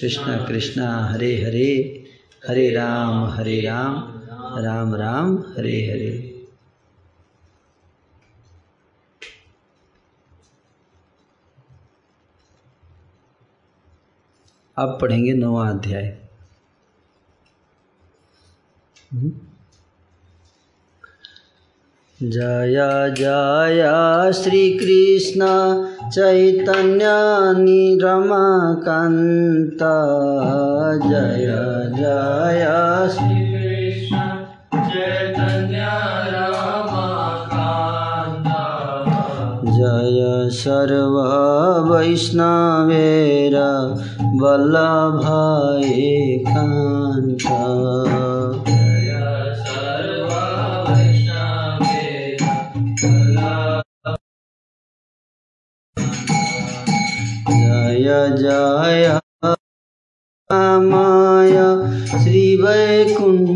[0.01, 2.05] कृष्णा कृष्णा, हरे हरे
[2.49, 4.16] हरे राम हरे राम।
[4.61, 6.33] राम राम, हरे हरे।
[14.79, 16.19] अब पढ़ेंगे नौवा अध्याय।
[22.23, 25.47] जय जय श्री कृष्ण
[26.11, 27.05] चैतन्य
[27.63, 29.79] निरमाकान्त
[31.03, 31.47] जय
[31.97, 32.65] जय,
[33.15, 33.46] श्री
[40.67, 41.17] जय सर्व
[41.91, 43.55] वैष्णवेर
[44.41, 46.09] वल्लभाए
[46.47, 47.45] कान्त
[57.51, 58.11] जय
[58.41, 59.19] जय
[60.91, 61.55] माय
[62.23, 63.47] श्रीवैकुण्ठना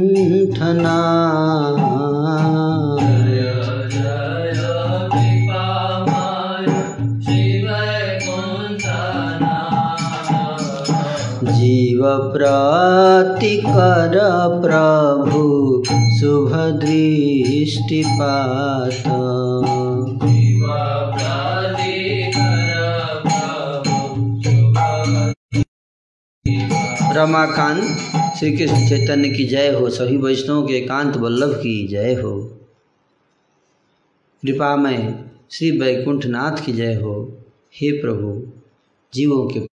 [12.41, 15.85] जीव प्रातिकर प्रभु
[16.21, 19.03] शुभ दृष्टिपात
[27.17, 27.83] रमाकांत
[28.39, 32.61] श्री कृष्ण चैतन्य की जय हो। सभी वैष्णवों के एकांत वल्लभ की जय हो।
[34.43, 37.39] कृपा में श्री वैकुंठनाथ की जय हो।
[37.75, 38.53] हे प्रभु,
[39.15, 39.70] जीवों के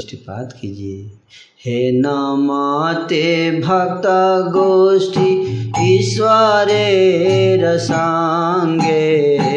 [0.00, 1.10] दृष्टिपात कीजिए।
[1.64, 4.06] हे नमाते भक्त
[4.56, 9.55] गोष्ठी ईश्वरे रसांगे।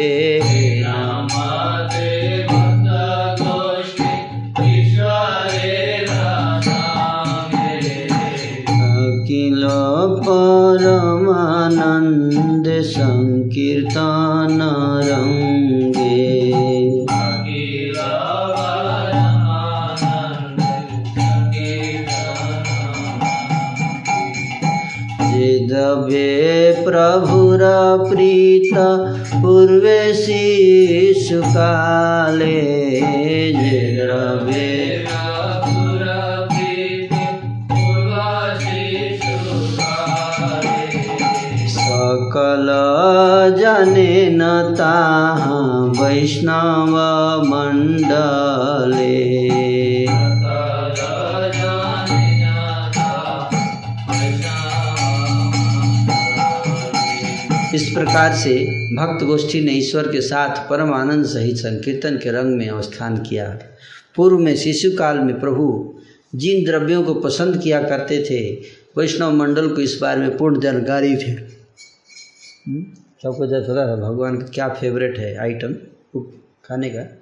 [26.90, 27.60] प्रभुर
[28.02, 28.70] प्रीत
[29.42, 31.68] पूर्वे शिशुकाले
[33.58, 34.66] जिदभे
[41.76, 42.68] सकल
[43.60, 46.96] जने न ताहाँ वैष्णव
[57.80, 58.54] इस प्रकार से
[58.96, 63.58] भक्त गोष्ठी ने ईश्वर के साथ परम आनंद सहित संकीर्तन के रंग में अवस्थान किया।
[64.16, 65.94] पूर्व में शिशु काल में प्रभु
[66.34, 68.40] जिन द्रव्यों को पसंद किया करते थे,
[68.98, 71.34] वैष्णव मंडल को इस बारे में पूर्ण जानकारी थी?
[73.22, 75.74] सबको जब पता था भगवान का क्या फेवरेट है आइटम
[76.64, 77.19] खाने का?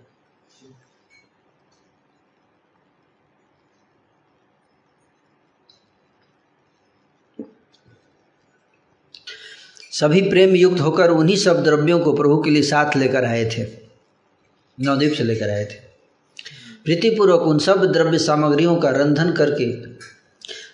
[10.00, 13.66] सभी प्रेम युक्त होकर उन्हीं सब द्रव्यों को प्रभु के लिए साथ लेकर आए थे।
[14.80, 15.74] नवदीप से लेकर आए थे।
[16.84, 19.90] प्रीतिपूर्वक उन सब द्रव्य सामग्रियों का रंधन करके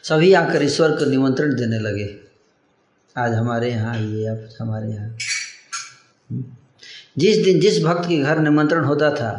[0.08, 2.16] सभी आकर ईश्वर को निमंत्रण देने लगे।
[3.16, 5.16] आज हमारे यहाँ आइए अब हमारे यहाँ।
[7.18, 9.30] जिस दिन, जिस भक्त के घर निमंत्रण होता था,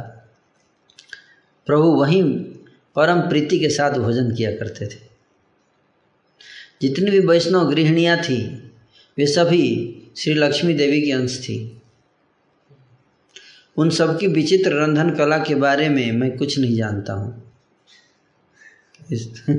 [1.66, 2.34] प्रभु वहीं
[2.96, 5.00] परम प्रीति के साथ भोजन किया करते थे।
[6.82, 8.62] जितनी भी वैष्णव गृहिणियाँ थी
[9.18, 9.66] वे सभी
[10.18, 11.82] श्री लक्ष्मी देवी की अंश थी।
[13.78, 17.54] उन सबकी विचित्र रंधन कला के बारे में मैं कुछ नहीं जानता हूँ।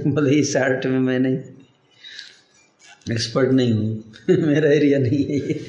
[0.07, 1.39] बोले इस आर्ट में मैं नहीं
[3.13, 5.61] एक्सपर्ट नहीं हूँ, मेरा एरिया नहीं है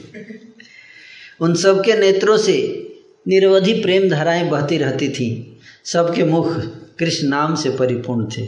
[1.42, 2.58] उन सबके नेत्रों से
[3.28, 6.58] निरवधि प्रेम धाराएँ बहती रहती थीं। सबके मुख
[7.00, 8.42] कृष्ण नाम से परिपूर्ण थे।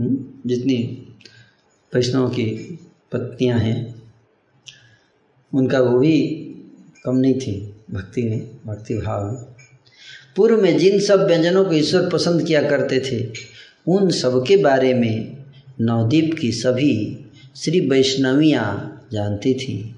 [0.00, 0.24] हम्म?
[0.46, 1.08] जितनी
[1.94, 2.78] वैष्णव की
[3.12, 3.93] पत्नियाँ हैं
[5.54, 6.20] उनका वो भी
[7.04, 9.42] कम नहीं थी, भक्ति में भक्ति भाव में।
[10.36, 13.32] पूर्व में जिन सब व्यंजनों को ईश्वर पसंद किया करते थे,
[13.88, 15.36] उन सबके बारे में
[15.80, 17.24] नवदीप की सभी
[17.56, 19.94] श्री वैष्णवियाँ जानती थीं।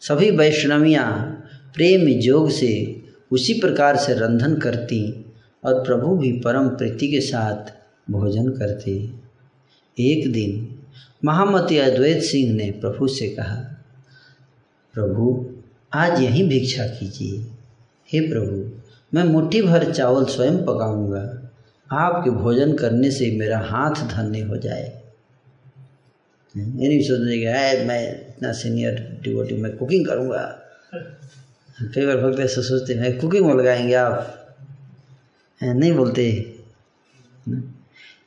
[0.00, 1.42] सभी वैष्णवियाँ
[1.74, 5.26] प्रेम योग से उसी प्रकार से रंधन करती
[5.64, 7.72] और प्रभु भी परम प्रीति के साथ
[8.12, 9.10] भोजन करते।
[9.98, 10.78] एक दिन
[11.24, 13.75] महामती अद्वैत सिंह ने प्रभु से कहा
[14.96, 15.54] प्रभु,
[15.92, 17.38] आज यहीं भिक्षा कीजिए।
[18.12, 18.80] हे प्रभु,
[19.14, 21.50] मैं मुट्ठी भर चावल स्वयं पकाऊँगा।
[21.92, 25.02] आपके भोजन करने से मेरा हाथ धन्य हो जाए।
[26.56, 30.62] ये नहीं सोचने का है मैं इतना सीनियर डिवोटी मैं कुकिंग करूँगा।
[31.82, 34.48] कई बार भक्त ऐसा सोचते हैं कुकिंग में लगाएँगे आप?
[35.62, 36.54] नहीं बोलते।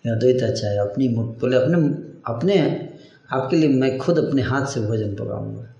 [0.07, 1.75] अद्वैत अच्छा है, अपनी बोले, अपने
[2.33, 2.89] अपने,
[3.31, 5.75] आपके लिए मैं खुद अपने हाथ से भोजन पकाऊँगा।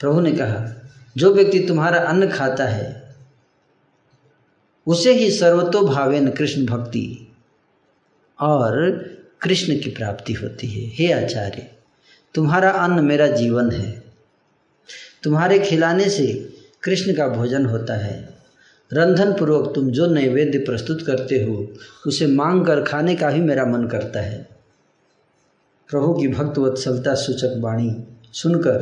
[0.00, 3.14] प्रभु ने कहा, जो व्यक्ति तुम्हारा अन्न खाता है,
[4.86, 7.32] उसे ही सर्वतो भावेन कृष्ण भक्ति
[8.40, 8.90] और
[9.42, 11.70] कृष्ण की प्राप्ति होती है। हे आचार्य,
[12.34, 14.04] तुम्हारा अन्न मेरा जीवन है।
[15.22, 18.36] तुम्हारे खिलाने से कृष्ण का भोजन होता है।
[18.92, 21.68] रंधन पूर्वक तुम जो नैवेद्य प्रस्तुत करते हो,
[22.06, 24.48] उसे मांग कर खाने का भी मेरा मन करता है।
[25.88, 28.80] प्रभु की भक्त वत्सलता सूचक वाणी सुनकर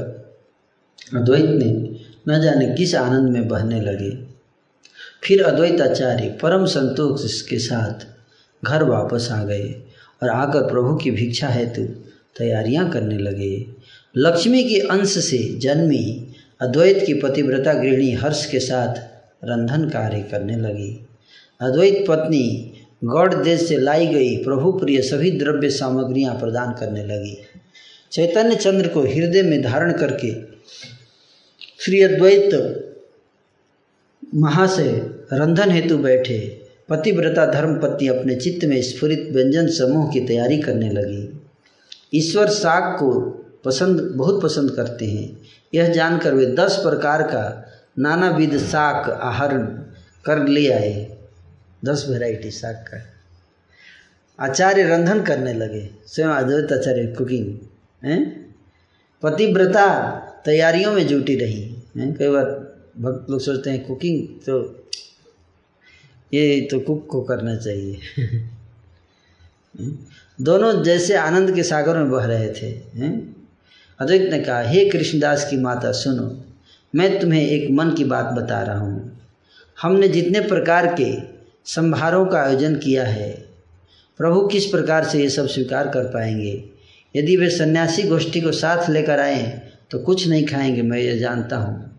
[1.17, 1.71] अद्वैत ने
[2.29, 4.11] न जाने किस आनंद में बहने लगे।
[5.25, 8.07] फिर अद्वैत आचार्य परम संतोष के साथ
[8.63, 9.69] घर वापस आ गए
[10.23, 11.83] और आकर प्रभु की भिक्षा हेतु
[12.39, 13.67] तैयारियाँ करने लगे।
[14.17, 18.95] लक्ष्मी के अंश से जन्मी अद्वैत की पतिव्रता गृहिणी हर्ष के साथ
[19.45, 21.07] रंधन कार्य करने लगी।
[21.61, 22.73] अद्वैत पत्नी
[23.05, 27.37] गौड़ देश से लाई गई प्रभु प्रिय सभी द्रव्य सामग्रियाँ प्रदान करने लगी।
[28.15, 30.35] चैतन्य चंद्र को हृदय में धारण करके
[31.81, 32.51] श्री अद्वैत
[34.35, 34.93] महाशय
[35.33, 41.43] रंधन हेतु बैठे पतिव्रता धर्मपत्नी अपने चित्त में स्फुरित व्यंजन समूह की तैयारी करने लगी।
[42.15, 43.31] ईश्वर साग को
[43.65, 45.43] पसंद, बहुत पसंद करते हैं।
[45.75, 49.67] यह जानकर वे दस प्रकार का नानाविध साग आहरण
[50.25, 51.17] कर ले आए।
[51.85, 53.03] दस वैरायटी साग का।
[54.41, 57.59] आचार्य रंधन करने लगे। स्वयं अद्वैत आचार्य कुकिंग
[58.05, 58.23] हैं?
[59.23, 59.87] पतिव्रता
[60.45, 61.63] तैयारियों में जुटी रही।
[61.97, 62.15] हैं?
[62.15, 62.45] कई बार
[62.99, 64.59] भक्त लोग सोचते हैं कुकिंग तो
[66.33, 68.43] ये तो कुक को करना चाहिए।
[70.39, 72.71] दोनों जैसे आनंद के सागर में बह रहे थे।
[74.01, 76.45] अद्वैत ने कहा, हे कृष्णदास की माता, सुनो,
[76.95, 79.19] मैं तुम्हें एक मन की बात बता रहा हूँ।
[79.79, 81.13] हमने जितने प्रकार के
[81.67, 83.31] संभारों का आयोजन किया है,
[84.21, 86.53] प्रभु किस प्रकार से ये सब स्वीकार कर पाएँगे?
[87.15, 89.61] यदि वे सन्यासी गोष्ठी को साथ लेकर आए
[89.91, 91.91] तो कुछ नहीं खाएँगे, मैं ये जानता हूँ।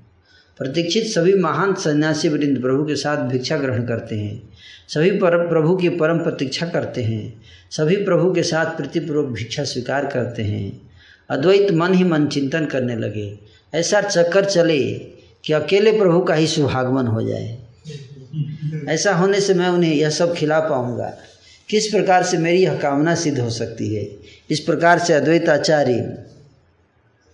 [0.57, 4.49] प्रतीक्षित सभी महान सन्यासी वृंद प्रभु के साथ भिक्षा ग्रहण करते हैं।
[4.87, 10.05] सभी पर प्रभु की परम प्रतीक्षा करते हैं। सभी प्रभु के साथ प्रीतिपूर्वक भिक्षा स्वीकार
[10.05, 10.81] करते हैं।
[11.29, 13.39] अद्वैत मन ही मन चिंतन करने लगे।
[13.73, 14.79] ऐसा चक्कर चले
[15.45, 17.57] कि अकेले प्रभु का ही सुहागमन हो जाए।
[18.89, 21.13] ऐसा होने से मैं उन्हें यह सब खिला पाऊँगा।
[21.69, 24.09] किस प्रकार से मेरी यह कामना सिद्ध हो सकती है?
[24.49, 26.23] इस प्रकार से अद्वैताचार्य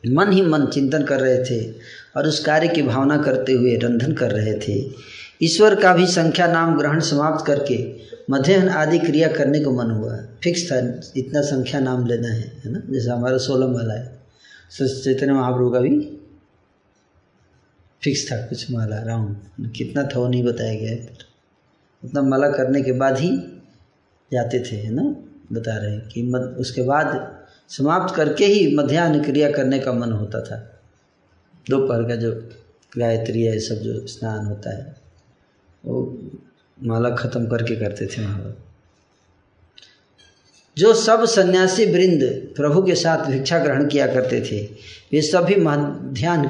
[0.08, 1.72] मन ही मन चिंतन कर रहे थे
[2.18, 4.92] और उस कार्य की भावना करते हुए रंधन कर रहे थे।
[5.44, 7.96] ईश्वर का भी संख्या नाम ग्रहण समाप्त करके
[8.30, 10.78] मध्यान्ह आदि क्रिया करने को मन हुआ। फिक्स था,
[11.18, 12.82] इतना संख्या नाम लेना है है ना?
[12.90, 14.22] जैसे हमारा सोलह माला है।
[14.72, 16.18] चैतन्य महाप्रभु का भी
[18.04, 21.10] फिक्स था, कुछ माला, राउंड। कितना था वो नहीं बताया गया है
[22.04, 23.51] उतना माला करने के बाद ही
[24.34, 25.16] जाते थे, है ना?
[25.52, 27.40] बता रहे हैं कि मत उसके बाद
[27.70, 30.82] समाप्त करके ही मध्यान्ह क्रिया करने का मन होता था।
[31.70, 32.50] दोपहर का जो
[32.98, 34.96] गायत्री है, सब जो स्नान होता है,
[35.86, 36.22] वो
[36.84, 38.68] माला खत्म करके करते थे वहाँ।
[40.78, 44.66] जो सब सन्यासी वृंद प्रभु के साथ भिक्षा ग्रहण किया करते थे,
[45.12, 46.48] वे सभी मध्यान्ह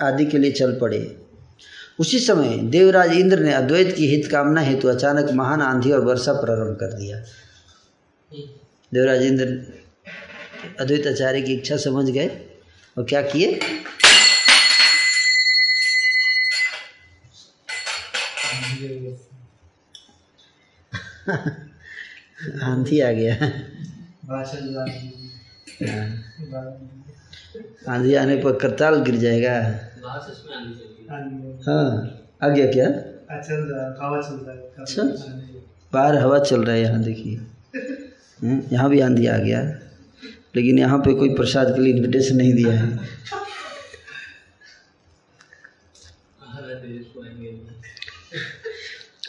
[0.00, 1.25] आदि के लिए चल पड़े।
[1.98, 6.32] उसी समय देवराज इंद्र ने अद्वैत की हित कामना हेतु अचानक महान आंधी और वर्षा
[6.32, 7.18] प्रारंभ कर दिया।
[8.92, 9.46] देवराज इंद्र
[10.80, 12.26] अद्वैत आचार्य की इच्छा समझ गए
[12.98, 13.60] और क्या किए?
[22.62, 23.34] आंधी आ गया।
[27.88, 29.56] आंधी आने पर करताल गिर जाएगा।
[31.66, 32.86] हाँ। आ गया क्या?
[34.78, 35.02] अच्छा।
[35.92, 37.36] बाहर हवा चल रहा है यहाँ देखिए।
[38.42, 39.62] हम्म, यहाँ भी आंधी आ गया।
[40.56, 42.98] लेकिन यहाँ पे कोई प्रसाद के लिए इन्विटेशन नहीं दिया है।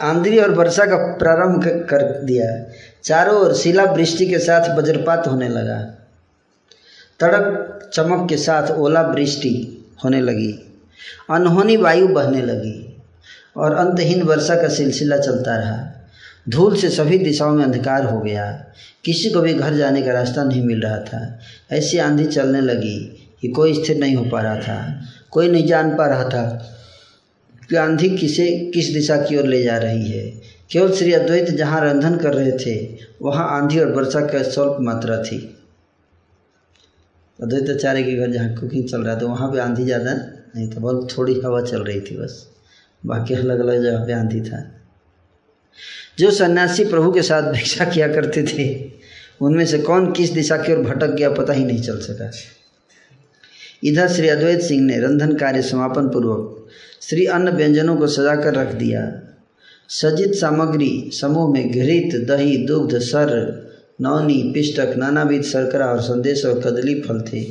[0.02, 2.72] आंधी और वर्षा का प्रारंभ कर दिया।
[3.04, 6.08] चारों ओर शिला वृष्टि के साथ वज्रपात होने लगा।
[7.20, 10.67] तड़क चमक के साथ ओला वृष्टि होने लगी।
[11.30, 13.04] अनहोनी वायु बहने लगी
[13.58, 15.94] और अंतहीन वर्षा का सिलसिला चलता रहा।
[16.50, 18.52] धूल से सभी दिशाओं में अंधकार हो गया।
[19.06, 21.40] किसी को भी घर जाने का रास्ता नहीं मिल रहा था।
[21.72, 22.98] ऐसी आंधी चलने लगी
[23.42, 25.02] कि कोई स्थिर नहीं हो पा रहा था।
[25.32, 26.44] कोई नहीं जान पा रहा था
[27.70, 30.26] कि आंधी किसे, किस दिशा की ओर ले जा रही है।
[30.72, 32.76] केवल श्री अद्वैत जहाँ रंधन कर रहे थे,
[33.22, 35.38] वहाँ आंधी और वर्षा का स्वल्प मात्रा थी।
[37.40, 40.12] अद्वैताचार्य के घर जहाँ कुकिंग चल रहा था, वहाँ पे आंधी ज़्यादा
[40.58, 42.48] नहीं था, बहुत थोड़ी हवा चल रही थी बस।
[43.06, 44.74] बाकी अलग अलग जगह पे आंधी था।
[46.20, 48.92] जो सन्यासी प्रभु के साथ भिक्षा किया करते थे,
[49.42, 52.32] उनमें से कौन किस दिशा की ओर भटक गया पता ही नहीं चल सका।
[53.84, 56.68] इधर श्री अद्वैत सिंह ने रंधन कार्य समापन पूर्वक
[57.02, 59.22] श्री अन्न व्यंजनों को सजा कर रख दिया।
[59.90, 63.68] सजित सामग्री, समूह में घृत, दही, दुग्ध, सर,
[64.02, 67.44] नौनी, पिष्टक, नानाविध शर्करा और संदेश और कदली फल थे।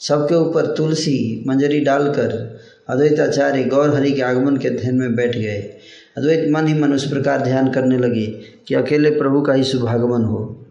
[0.00, 5.74] सबके ऊपर तुलसी, मंजरी डालकर अद्वैताचार्य गौर हरि के आगमन के ध्यान में बैठ गए।
[6.16, 8.26] अद्वैत मन ही मन उस प्रकार ध्यान करने लगे
[8.66, 10.66] कि अकेले प्रभु का ही शुभागमन हो।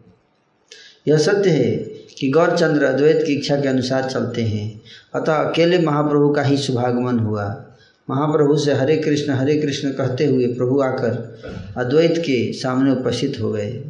[1.07, 1.75] यह सत्य है
[2.17, 4.81] कि गौरचंद्र अद्वैत की इच्छा के अनुसार चलते हैं।
[5.15, 7.63] अतः अकेले महाप्रभु का ही शुभागमन हुआ।
[8.09, 11.41] महाप्रभु से हरे कृष्ण हरे कृष्ण कहते हुए प्रभु आकर
[11.77, 13.83] अद्वैत के सामने उपस्थित हो गए।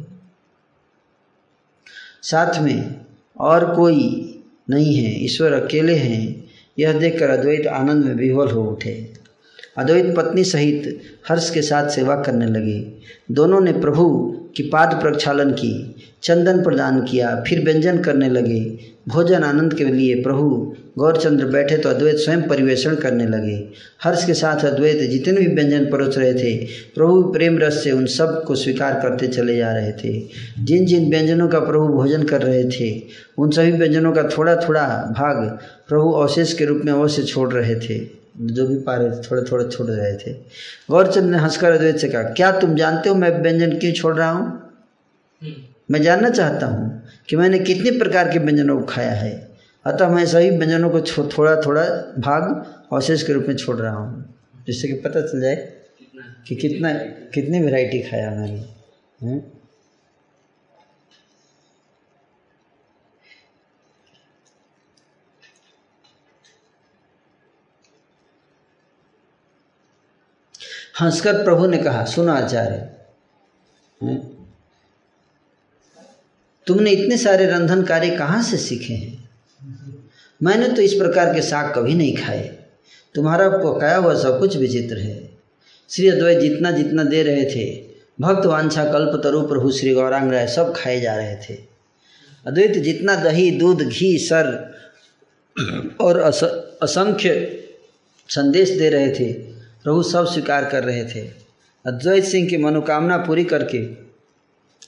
[2.22, 3.00] साथ में
[3.38, 4.27] और कोई
[4.70, 6.44] नहीं है, ईश्वर अकेले हैं।
[6.78, 9.12] यह देखकर अद्वैत आनंद में विह्वल हो उठे।
[9.76, 12.92] अद्वैत पत्नी सहित हर्ष के साथ सेवा करने लगे।
[13.30, 18.78] दोनों ने प्रभु की पाद प्रक्षालन की। चंदन प्रदान किया, फिर व्यंजन करने लगे।
[19.08, 23.68] भोजन आनंद के लिए प्रभु गौरचंद्र बैठे तो अद्वैत स्वयं परिवेषण करने लगे।
[24.02, 26.56] हर्ष के साथ अद्वैत जितने भी व्यंजन परोस रहे थे,
[26.94, 30.22] प्रभु प्रेम रस से उन सबको स्वीकार करते चले जा रहे थे।
[30.58, 33.02] जिन जिन व्यंजनों का प्रभु भोजन कर रहे थे,
[33.38, 35.58] उन सभी व्यंजनों का थोड़ा थोड़ा भाग
[35.88, 38.00] प्रभु अवशेष के रूप में अवश्य छोड़ रहे थे।
[38.40, 40.32] जो भी पा रहे थे थोड़े थोड़े छोड़ रहे थे।
[40.90, 44.30] गौरचंद ने हंसकर अद्वैत से कहा, क्या तुम जानते हो मैं व्यंजन क्यों छोड़ रहा
[44.30, 44.46] हूँ?
[45.42, 45.52] हम्म।
[45.90, 49.32] मैं जानना चाहता हूँ कि मैंने कितने प्रकार के व्यंजनों को खाया है।
[49.86, 51.84] अतः मैं सभी व्यंजनों को थो, थोड़ा थोड़ा
[52.18, 52.42] भाग
[52.92, 54.34] अवशेष के रूप में छोड़ रहा हूँ
[54.66, 55.56] जिससे कि पता चल जाए
[56.48, 56.92] कि कितना
[57.34, 59.40] कितनी वैरायटी खाया मैंने
[71.00, 72.76] हंसकर प्रभु ने कहा सुना आचार्य
[76.68, 79.28] तुमने इतने सारे रंधन कार्य कहाँ से सीखे हैं?
[80.42, 82.58] मैंने तो इस प्रकार के साग कभी नहीं खाए।
[83.14, 85.30] तुम्हारा पकाया हुआ सब कुछ विचित्र है।
[85.90, 87.64] श्री अद्वैत जितना जितना दे रहे थे
[88.20, 91.54] भक्त वांछा कल्प तरु प्रभु श्री गौरांग राय सब खाए जा रहे थे।
[92.46, 94.74] अद्वैत जितना दही दूध घी सर
[96.00, 96.44] और अस,
[96.82, 97.64] असंख्य
[98.28, 99.32] संदेश दे रहे थे
[99.84, 101.20] प्रभु सब स्वीकार कर रहे थे।
[101.86, 104.07] अद्वैत सिंह की मनोकामना पूरी करके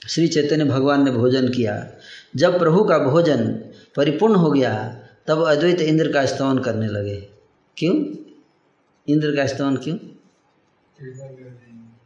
[0.08, 1.74] श्री चैतन्य भगवान ने भोजन किया।
[2.36, 3.46] जब प्रभु का भोजन
[3.96, 4.72] परिपूर्ण हो गया
[5.26, 7.16] तब अद्वैत इंद्र का स्तवन करने लगे।
[7.76, 7.94] क्यों?
[9.08, 9.96] इंद्र का स्तवन क्यों?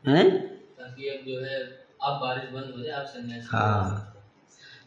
[0.08, 0.30] हैं?
[0.40, 1.58] ताकि अब जो है
[2.02, 4.10] अब बारिश बंद हो जाए आप सन्यासी हाँ।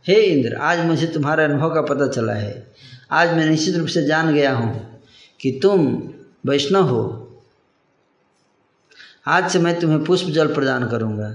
[0.06, 2.74] हे इंद्र आज मुझे तुम्हारे अनुभव का पता चला है।
[3.12, 5.02] आज मैं निश्चित रूप से जान गया हूँ
[5.42, 5.88] कि तुम
[6.48, 7.02] वैष्णव हो।
[9.28, 11.32] आज से मैं तुम्हें पुष्प जल प्रदान करूँगा।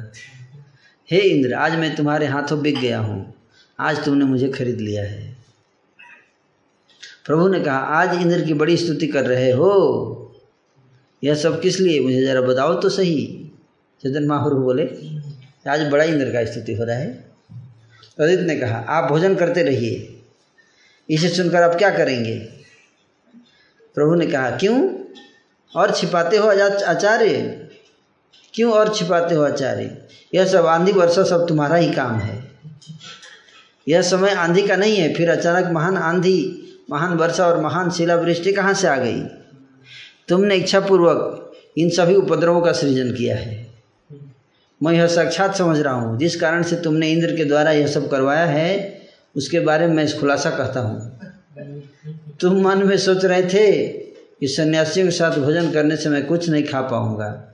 [1.10, 3.34] हे इंद्र, आज मैं तुम्हारे हाथों बिक गया हूँ।
[3.80, 5.36] आज तुमने मुझे खरीद लिया है।
[7.26, 10.34] प्रभु ने कहा, आज इंद्र की बड़ी स्तुति कर रहे हो।
[11.24, 12.00] यह सब किस लिए?
[12.00, 13.52] मुझे ज़रा बताओ तो सही।
[14.00, 14.82] चेतन महाप्रभु बोले,
[15.68, 17.30] आज बड़ा इंद्र का स्तुति हो रहा है।
[18.20, 20.22] अदित ने कहा, आप भोजन करते रहिए।
[21.10, 22.38] इसे सुनकर आप क्या करेंगे?
[23.94, 25.04] प्रभु ने कहा, क्यों?
[25.76, 26.48] और छिपाते हो
[26.84, 27.68] आचार्य?
[28.54, 30.01] क्यों और छिपाते हो आचार्य?
[30.34, 32.44] यह सब आंधी वर्षा सब तुम्हारा ही काम है।
[33.88, 38.52] यह समय आंधी का नहीं है, फिर अचानक महान आंधी, महान वर्षा और महान शिलावृष्टि
[38.52, 39.22] कहाँ से आ गई?
[40.28, 43.66] तुमने इच्छापूर्वक इन सभी उपद्रवों का सृजन किया है।
[44.82, 48.10] मैं यह साक्षात समझ रहा हूँ, जिस कारण से तुमने इंद्र के द्वारा यह सब
[48.10, 49.02] करवाया है,
[49.36, 51.18] उसके बारे में मैं इस खुलासा कहता हूँ।
[52.40, 53.88] तुम मन में सोच रहे थे
[54.40, 57.51] कि सन्यासियों के साथ भोजन करने से मैं कुछ नहीं खा पाऊँगा।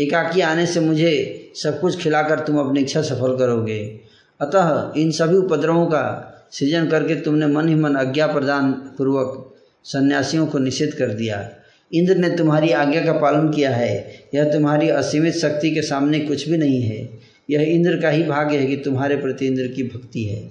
[0.00, 1.12] एकाकी आने से मुझे
[1.56, 4.00] सब कुछ खिलाकर तुम अपनी इच्छा सफल करोगे।
[4.40, 9.54] अतः इन सभी उपद्रवों का सृजन करके तुमने मन ही मन आज्ञा प्रदान पूर्वक
[9.84, 11.50] सन्यासियों को निषेध कर दिया।
[11.94, 16.48] इंद्र ने तुम्हारी आज्ञा का पालन किया है। यह तुम्हारी असीमित शक्ति के सामने कुछ
[16.48, 17.08] भी नहीं है।
[17.50, 20.50] यह इंद्र का ही भाग्य है कि तुम्हारे प्रति इंद्र की भक्ति है।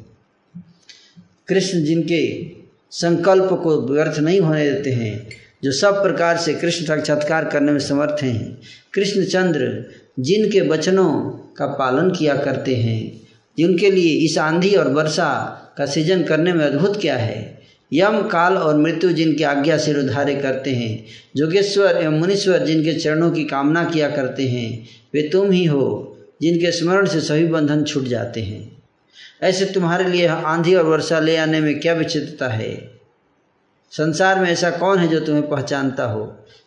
[1.48, 2.52] कृष्ण जिनके
[2.91, 7.80] संकल्प को व्यर्थ नहीं होने देते हैं जो सब प्रकार से कृष्ण साक्षात्कार करने में
[7.80, 8.61] समर्थ हैं।
[8.94, 9.85] कृष्णचंद्र,
[10.19, 11.14] जिनके वचनों
[11.57, 13.22] का पालन किया करते हैं,
[13.57, 17.61] जिनके लिए इस आंधी और वर्षा का सृजन करने में अद्भुत क्या है?
[17.94, 23.31] यम, काल और मृत्यु जिनकी आज्ञा से उद्धारे करते हैं, जोगेश्वर एवं मुनीश्वर जिनके चरणों
[23.31, 28.03] की कामना किया करते हैं, वे तुम ही हो, जिनके स्मरण से सभी बंधन छूट
[28.03, 28.84] जाते हैं।
[29.44, 32.93] ऐसे तुम्हारे लिए आंधी और वर्षा ले आने में क्या विचित्रता है?
[33.98, 36.26] संसार में ऐसा कौन है जो तुम्हें पहचानता हो?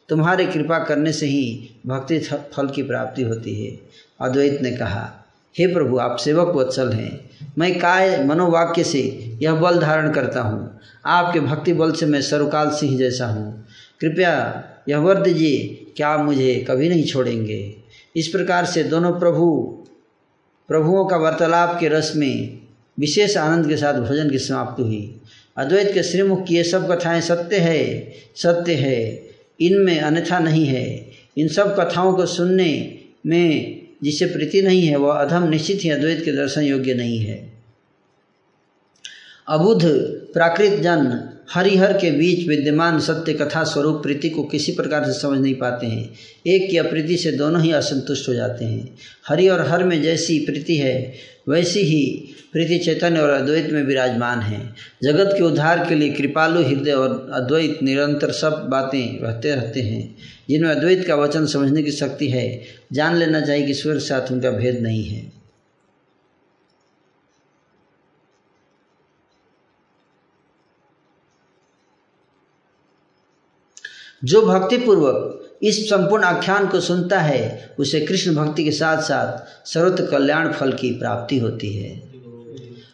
[0.08, 3.80] तुम्हारे कृपा करने से ही भक्ति फल की प्राप्ति होती है।
[4.20, 5.26] अद्वैत ने कहा,
[5.58, 9.00] हे प्रभु, आप सेवक वत्सल हैं। मैं काय मनोवाक्य से
[9.42, 13.66] यह बल धारण करता हूँ। आपके भक्ति बल से मैं सर्वकाल सिंह जैसा हूँ।
[14.00, 17.74] कृपया यह वर दीजिए कि आप मुझे कभी नहीं छोड़ेंगे।
[18.16, 19.46] इस प्रकार से दोनों प्रभु,
[20.68, 22.58] प्रभुओं का वार्तालाप के रस में
[23.00, 25.20] विशेष आनंद के साथ भोजन की समाप्ति हुई।
[25.56, 29.28] अद्वैत के श्रीमुख की ये सब कथाएँ सत्य है सत्य है।
[29.60, 35.14] इनमें अन्यथा नहीं है। इन सब कथाओं को सुनने में जिसे प्रीति नहीं है, वह
[35.14, 37.52] अधम निश्चित ही अद्वैत के दर्शन योग्य नहीं है।
[39.48, 39.80] अबुध
[40.32, 45.40] प्राकृत जन हरिहर के बीच विद्यमान सत्य कथा स्वरूप प्रीति को किसी प्रकार से समझ
[45.40, 46.14] नहीं पाते हैं।
[46.46, 48.94] एक की अप्रीति से दोनों ही असंतुष्ट हो जाते हैं।
[49.28, 51.14] हरि और हर में जैसी प्रीति है,
[51.48, 56.62] वैसी ही प्रीति चैतन्य और अद्वैत में विराजमान है। जगत के उद्धार के लिए कृपालु,
[56.62, 60.16] हृदय और अद्वैत निरंतर सब बातें रहते रहते हैं।
[60.48, 62.62] जिनमें अद्वैत का वचन समझने की शक्ति है,
[62.92, 65.35] जान लेना चाहिए कि के साथ उनका भेद नहीं है।
[74.26, 75.32] जो भक्तिपूर्वक
[75.62, 80.72] इस संपूर्ण आख्यान को सुनता है, उसे कृष्ण भक्ति के साथ साथ सर्वत्र कल्याण फल
[80.72, 82.02] की प्राप्ति होती है।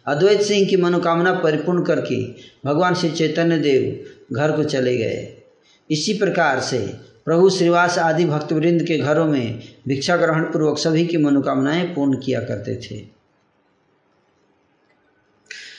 [0.06, 2.24] अद्वैत सिंह की मनोकामना परिपूर्ण करके
[2.68, 4.04] भगवान श्री चैतन्य देव
[4.36, 5.42] घर को चले गए।
[5.90, 6.78] इसी प्रकार से
[7.24, 12.40] प्रभु श्रीवास आदि भक्तवृंद के घरों में भिक्षा ग्रहण पूर्वक सभी की मनोकामनाएँ पूर्ण किया
[12.40, 13.04] करते थे।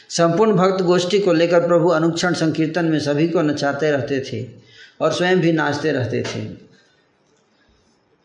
[0.10, 4.63] संपूर्ण भक्त गोष्ठी को लेकर प्रभु अनुक्षण संकीर्तन में सभी को नचाते रहते थे।
[5.02, 6.64] और स्वयं भी नाचते रहते थे।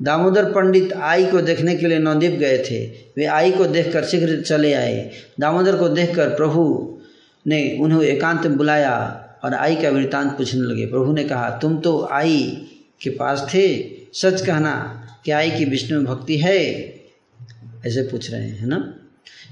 [0.02, 4.40] दामोदर पंडित आई को देखने के लिए नवदीप गए थे। वे आई को देखकर शीघ्र
[4.40, 6.94] चले आए। दामोदर को देखकर प्रभु
[7.46, 11.78] ने उन्हें एकांत में बुलाया और आई का वृत्तांत पूछने लगे। प्रभु ने कहा, तुम
[11.78, 12.66] तो आई
[13.02, 13.84] के पास थे।
[14.14, 16.58] सच कहना कि आई की विष्णु भक्ति है?
[17.86, 18.94] ऐसे पूछ रहे हैं ना?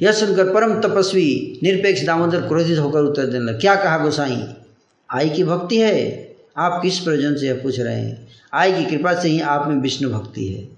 [0.02, 4.44] यह सुनकर परम तपस्वी, निरपेक्ष दामोदर क्रोधित होकर उत्तर देने लगे, क्या कहा गोसाई?
[5.10, 6.26] आई की भक्ति है?
[6.58, 8.28] आप किस प्रयोजन से यह पूछ रहे हैं?
[8.54, 10.68] आय की कृपा से ही आप में विष्णु भक्ति है।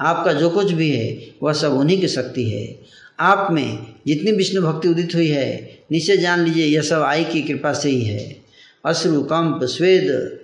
[0.00, 2.78] आपका जो कुछ भी है, वह सब उन्हीं की शक्ति है।
[3.20, 7.42] आप में जितनी विष्णु भक्ति उदित हुई है, निश्चय जान लीजिए, यह सब आई की
[7.42, 8.36] कृपा से ही है।
[8.84, 10.38] अश्रु, कंप, स्वेद,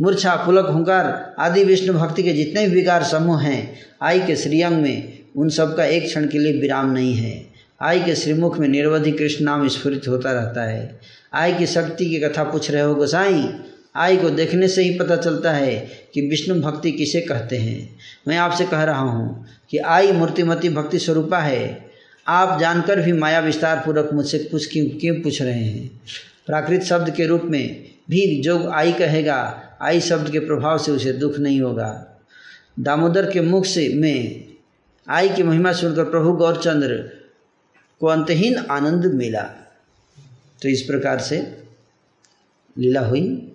[0.00, 4.82] मूर्छा, पुलक, हुंकार आदि विष्णु भक्ति के जितने भी विकार समूह हैं आई के श्रीअंग
[4.82, 7.47] में उन सब का एक क्षण के लिए विराम नहीं है।
[7.82, 11.00] आई के श्रीमुख में निरवधि कृष्ण नाम स्फुरित होता रहता है।
[11.34, 13.50] आई की शक्ति की कथा पूछ रहे हो गोसाई?
[13.96, 17.96] आई को देखने से ही पता चलता है कि विष्णु भक्ति किसे कहते हैं।
[18.28, 21.88] मैं आपसे कह रहा हूँ कि आई मूर्तिमती भक्ति स्वरूपा है।
[22.26, 26.00] आप जानकर भी माया विस्तार पूर्वक मुझसे कुछ क्यों क्यों पूछ रहे हैं?
[26.46, 31.12] प्राकृत शब्द के रूप में भी जो आई कहेगा, आई शब्द के प्रभाव से उसे
[31.12, 32.20] दुख नहीं होगा।
[32.80, 34.44] दामोदर के मुख से में
[35.08, 37.17] आई की महिमा सुनकर प्रभु गौरचंद्र
[38.00, 39.42] को अंतहीन आनंद मिला।
[40.62, 41.64] तो इस प्रकार से
[42.78, 43.52] लीला हुई।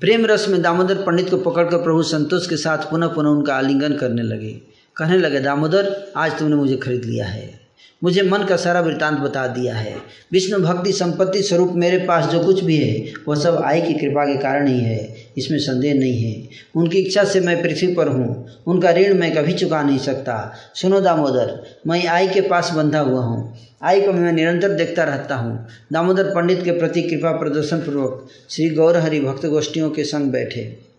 [0.00, 3.96] प्रेम रस में दामोदर पंडित को पकड़कर प्रभु संतोष के साथ पुनः पुनः उनका आलिंगन
[3.96, 4.52] करने लगे।
[4.96, 7.65] कहने लगे, दामोदर, आज तुमने मुझे खरीद लिया है।
[8.02, 9.96] मुझे मन का सारा वृत्तांत बता दिया है।
[10.32, 14.24] विष्णु भक्ति संपत्ति स्वरूप मेरे पास जो कुछ भी है, वह सब आई की कृपा
[14.24, 18.48] के कारण ही है। इसमें संदेह नहीं है। उनकी इच्छा से मैं पृथ्वी पर हूँ।
[18.66, 23.20] उनका ऋण मैं कभी चुका नहीं सकता। सुनो दामोदर, मैं आई के पास बंधा हुआ
[23.20, 28.28] हूँ। आई को मैं निरंतर देखता रहता हूँ। दामोदर पंडित के प्रति कृपा प्रदर्शन पूर्वक
[28.50, 30.95] श्री गौरहरि भक्त गोष्ठियों के संग बैठे।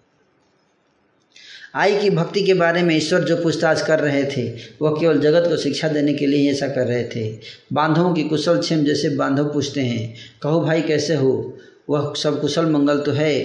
[1.76, 5.50] आई की भक्ति के बारे में ईश्वर जो पूछताछ कर रहे थे, वह केवल जगत
[5.50, 7.40] को शिक्षा देने के लिए ऐसा कर रहे थे।
[7.74, 11.58] बांधवों की कुशल क्षेम जैसे बांधव पूछते हैं, कहो भाई, कैसे हो?
[11.90, 13.44] वह सब कुशल मंगल तो है।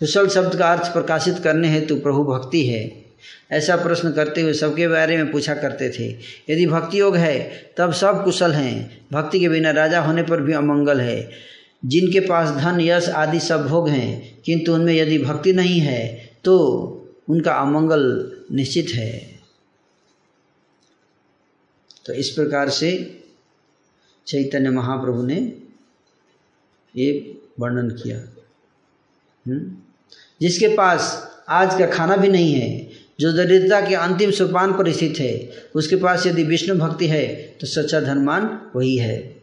[0.00, 3.02] कुशल शब्द का अर्थ प्रकाशित करने हेतु प्रभु भक्ति है।
[3.52, 6.08] ऐसा प्रश्न करते हुए सबके बारे में पूछा करते थे,
[6.52, 10.52] यदि भक्ति योग है, तब सब कुशल हैं। भक्ति के बिना राजा होने पर भी
[10.52, 11.30] अमंगल है।
[11.84, 16.58] जिनके पास धन, यश आदि सब भोग हैं, किंतु उनमें यदि भक्ति नहीं है तो
[17.28, 19.40] उनका अमंगल निश्चित है।
[22.06, 22.90] तो इस प्रकार से
[24.26, 25.36] चैतन्य महाप्रभु ने
[26.96, 28.18] ये वर्णन किया।
[30.40, 31.02] जिसके पास
[31.48, 32.88] आज का खाना भी नहीं है,
[33.20, 37.26] जो दरिद्रता के अंतिम सोपान पर स्थित है, उसके पास यदि विष्णु भक्ति है
[37.60, 39.41] तो सच्चा धनमान वही है।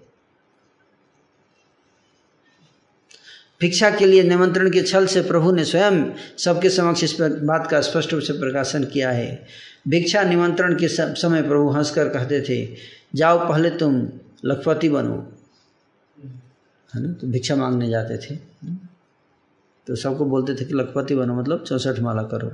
[3.61, 6.05] भिक्षा के लिए निमंत्रण के छल से प्रभु ने स्वयं
[6.37, 9.45] सबके समक्ष इस बात का स्पष्ट रूप से प्रकाशन किया है।
[9.87, 12.75] भिक्षा निमंत्रण के समय प्रभु हंसकर कहते थे,
[13.15, 14.09] जाओ पहले तुम
[14.45, 15.33] लखपति बनो।
[16.95, 17.13] है ना?
[17.13, 18.39] तो भिक्षा मांगने जाते थे।
[19.87, 22.51] तो सबको बोलते थे कि, लखपति बनो मतलब चौंसठ माला करो।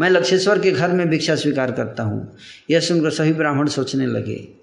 [0.00, 2.36] मैं लक्षेश्वर के घर में भिक्षा स्वीकार करता हूँ।
[2.70, 4.61] यह सुनकर सभी ब्राह्मण सोचने लगे।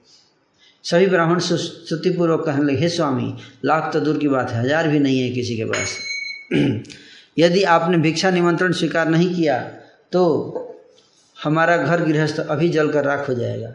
[0.91, 3.33] सभी ब्राह्मण स्तुतिपूर्वक कहने लगे, हे स्वामी,
[3.65, 5.97] लाख तो दूर की बात है, हज़ार भी नहीं है किसी के पास।
[7.39, 9.59] यदि आपने भिक्षा निमंत्रण स्वीकार नहीं किया
[10.11, 10.23] तो
[11.43, 13.73] हमारा घर गृहस्थ अभी जलकर राख हो जाएगा।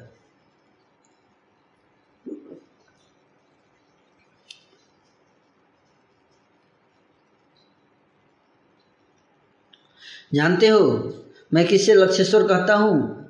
[10.35, 10.81] जानते हो,
[11.55, 13.25] मैं किससे लक्षेश्वर कहता हूँ?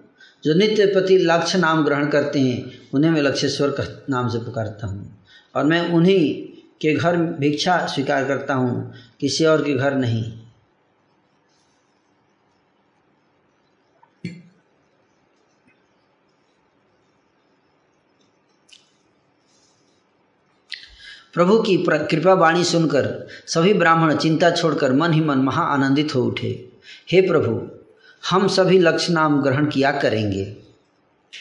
[0.45, 4.87] जो नित्य प्रति लक्ष्य नाम ग्रहण करते हैं उन्हें मैं लक्षेश्वर का नाम से पुकारता
[4.87, 5.19] हूँ।
[5.55, 6.23] और मैं उन्हीं
[6.81, 10.23] के घर भिक्षा स्वीकार करता हूँ, किसी और के घर नहीं।
[21.35, 23.07] प्रभु की कृपा वाणी सुनकर
[23.47, 26.49] सभी ब्राह्मण चिंता छोड़कर मन ही मन महा आनंदित हो उठे।
[27.13, 27.61] हे प्रभु,
[28.23, 30.64] हम सभी लक्ष्य नाम ग्रहण किया करेंगे।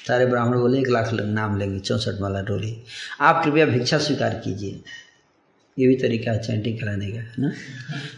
[0.08, 2.84] सारे ब्राह्मण बोले, एक लाख नाम लेंगे, चौंसठ वाला डोली।
[3.22, 4.82] आप कृपया भिक्षा स्वीकार कीजिए।
[5.80, 7.52] ये भी तरीका है चैंटिंग कराने का, है ना?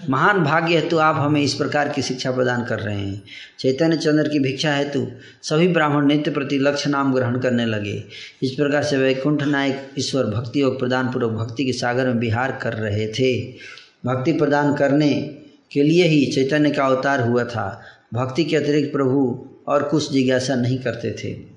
[0.09, 3.23] महान भाग्य हेतु आप हमें इस प्रकार की शिक्षा प्रदान कर रहे हैं।
[3.59, 5.07] चैतन्य चंद्र की भिक्षा हेतु
[5.43, 8.03] सभी ब्राह्मण नित्य प्रति लक्ष्य नाम ग्रहण करने लगे।
[8.43, 12.59] इस प्रकार से वैकुंठ नायक ईश्वर भक्ति और प्रदान पूर्वक भक्ति के सागर में विहार
[12.61, 13.41] कर रहे थे।
[14.05, 15.39] भक्ति प्रदान करने
[15.71, 17.81] के लिए ही चैतन्य का अवतार हुआ था।
[18.13, 21.54] भक्ति के अतिरिक्त प्रभु और कुछ जिज्ञासा नहीं करते थे।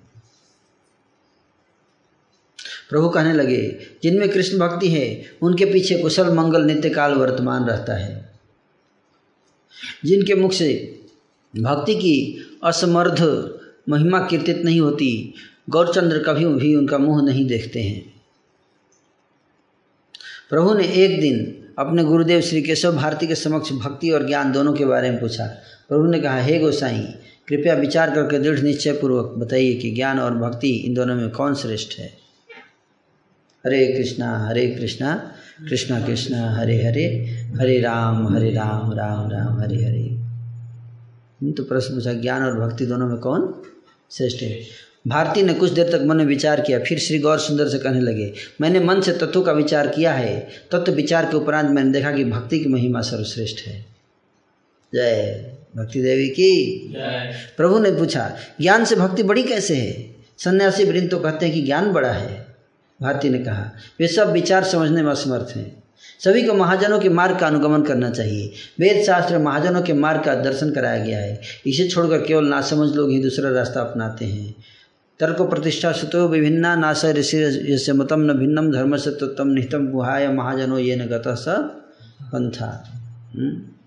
[2.89, 7.95] प्रभु कहने लगे, जिनमें कृष्ण भक्ति है, उनके पीछे कुशल मंगल नित्य काल वर्तमान रहता
[7.95, 8.33] है।
[10.05, 11.01] जिनके मुख से
[11.57, 13.51] भक्ति की असमर्थ
[13.89, 15.35] महिमा कीर्तित नहीं होती,
[15.71, 18.13] गौरचंद्र कभी भी उनका मुँह नहीं देखते हैं।
[20.51, 24.73] प्रभु ने एक दिन अपने गुरुदेव श्री केशव भारती के समक्ष भक्ति और ज्ञान दोनों
[24.73, 25.47] के बारे में पूछा।
[25.89, 27.07] प्रभु ने कहा, हे गोसाई,
[27.49, 31.55] कृपया विचार करके दृढ़ निश्चय पूर्वक बताइए कि ज्ञान और भक्ति इन दोनों में कौन
[31.55, 32.28] श्रेष्ठ है?
[33.65, 35.15] हरे कृष्णा हरे कृष्णा
[35.69, 37.05] कृष्णा कृष्णा हरे हरे
[37.61, 43.09] हरे राम हरे राम राम राम हरे हरे। तो प्रश्न पूछा ज्ञान और भक्ति दोनों
[43.09, 43.63] में कौन
[44.11, 44.61] श्रेष्ठ है?
[45.09, 48.01] भारती ने कुछ देर तक मन में विचार किया फिर श्री गौर सुंदर से कहने
[48.01, 52.13] लगे मैंने मन से तत्व का विचार किया है। तत्व विचार के उपरांत मैंने देखा
[52.13, 53.87] कि भक्ति की महिमा सर्वश्रेष्ठ है।
[54.95, 56.95] जय भक्ति देवी की।
[57.57, 58.31] प्रभु ने पूछा
[58.61, 60.17] ज्ञान से भक्ति बड़ी कैसे है?
[60.39, 62.48] सन्यासी वृंद तो कहते हैं कि ज्ञान बड़ा है।
[63.03, 63.71] भारती ने कहा,
[64.01, 65.83] वे सब विचार समझने में असमर्थ हैं।
[66.25, 70.35] सभी को महाजनों के मार्ग का अनुगमन करना चाहिए। वेद शास्त्र महाजनों के मार्ग का
[70.35, 74.55] दर्शन कराया गया है। इसे छोड़कर केवल नासमझ लोग ही दूसरा रास्ता अपनाते हैं।
[75.21, 80.29] तर्क प्रतिष्ठा सुतो विभिन्ना नाश ऋषि यस्य मतम न भिन्नम धर्म से तम निहितम गुहाय
[80.29, 81.35] महाजनो ये न गतः
[82.23, 82.93] पंथा
[83.37, 83.78] हम्म?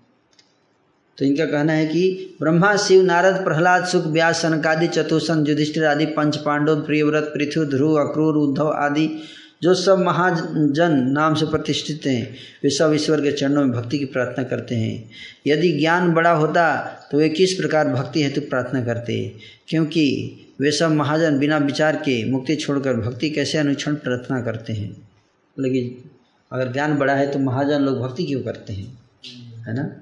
[1.18, 6.06] तो इनका कहना है कि ब्रह्मा, शिव, नारद, प्रहलाद, सुख, व्यास, सनकादि चतुसन युधिष्ठिर आदि,
[6.06, 9.22] पंच पांडव, प्रियव्रत पृथ्वी ध्रुव, अक्रूर, उद्धव आदि,
[9.62, 14.04] जो सब महाजन नाम से प्रतिष्ठित हैं, वे सब ईश्वर के चरणों में भक्ति की
[14.04, 15.10] प्रार्थना करते हैं।
[15.46, 16.78] यदि ज्ञान बड़ा होता
[17.10, 19.34] तो वे किस प्रकार भक्ति हेतु प्रार्थना करते?
[19.68, 25.08] क्योंकि वे सब महाजन बिना विचार के मुक्ति छोड़कर भक्ति कैसे अनुक्षण प्रार्थना करते हैं?
[25.60, 26.10] लेकिन
[26.52, 28.98] अगर ज्ञान बड़ा है तो महाजन लोग भक्ति क्यों करते हैं?
[29.68, 30.01] है ना?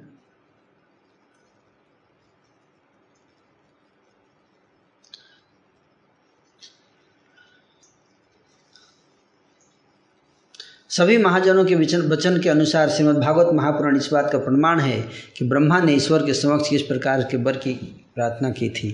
[10.90, 15.02] सभी महाजनों के वचन वचन के अनुसार श्रीमद् भागवत महापुराण इस बात का प्रमाण है
[15.38, 17.72] कि ब्रह्मा ने ईश्वर के समक्ष किस प्रकार के वर की
[18.14, 18.88] प्रार्थना की थी,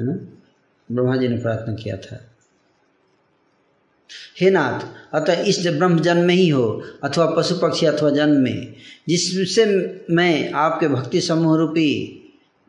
[0.00, 0.12] है ना?
[0.92, 2.18] ब्रह्मा जी ने प्रार्थना किया था।
[4.40, 4.80] हे नाथ,
[5.14, 8.74] अतः इस ब्रह्म जन्म में ही हो, अथवा पशु पक्षी अथवा जन्म में,
[9.08, 9.64] जिससे
[10.10, 12.18] मैं आपके भक्ति समूह रूपी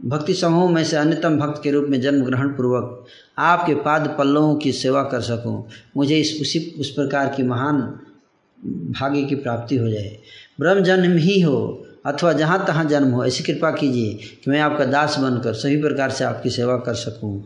[0.06, 3.06] भक्ति समूह में से अन्यतम भक्त के रूप में जन्म ग्रहण पूर्वक
[3.38, 5.68] आपके पाद पल्लवों की सेवा कर सकूँ।
[5.98, 8.00] मुझे इस उसी उस प्रकार की महान
[8.66, 10.18] भाग्य की प्राप्ति हो जाए।
[10.60, 14.14] ब्रह्म जन्म ही हो अथवा जहाँ तहाँ जन्म हो, ऐसी कृपा कीजिए
[14.44, 17.44] कि मैं आपका दास बनकर सभी प्रकार से आपकी सेवा कर सकूँ।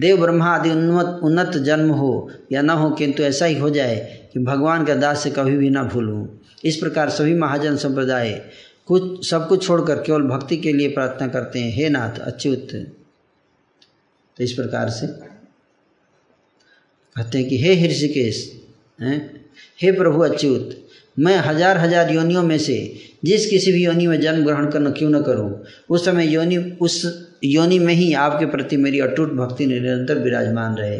[0.00, 4.28] देव ब्रह्मा आदि उन्नत उन्नत जन्म हो या न हो, किंतु ऐसा ही हो जाए
[4.32, 6.26] कि भगवान का दास से कभी भी ना भूलूं।
[6.64, 8.30] इस प्रकार सभी महाजन संप्रदाय
[8.86, 12.68] कुछ, सब कुछ छोड़कर केवल भक्ति के लिए प्रार्थना करते हैं। हे नाथ अच्युत
[14.36, 15.06] तो इस प्रकार से
[17.16, 18.60] कहते हैं कि हे हृषिकेश
[19.00, 19.37] हैं?
[19.82, 20.76] हे प्रभु अच्युत
[21.18, 22.74] मैं हज़ार हज़ार योनियों में से
[23.24, 25.50] जिस किसी भी योनि में जन्म ग्रहण करना क्यों न करूँ?
[25.90, 30.98] उस समय योनि, उस योनि में ही आपके प्रति मेरी अटूट भक्ति निरंतर विराजमान रहे।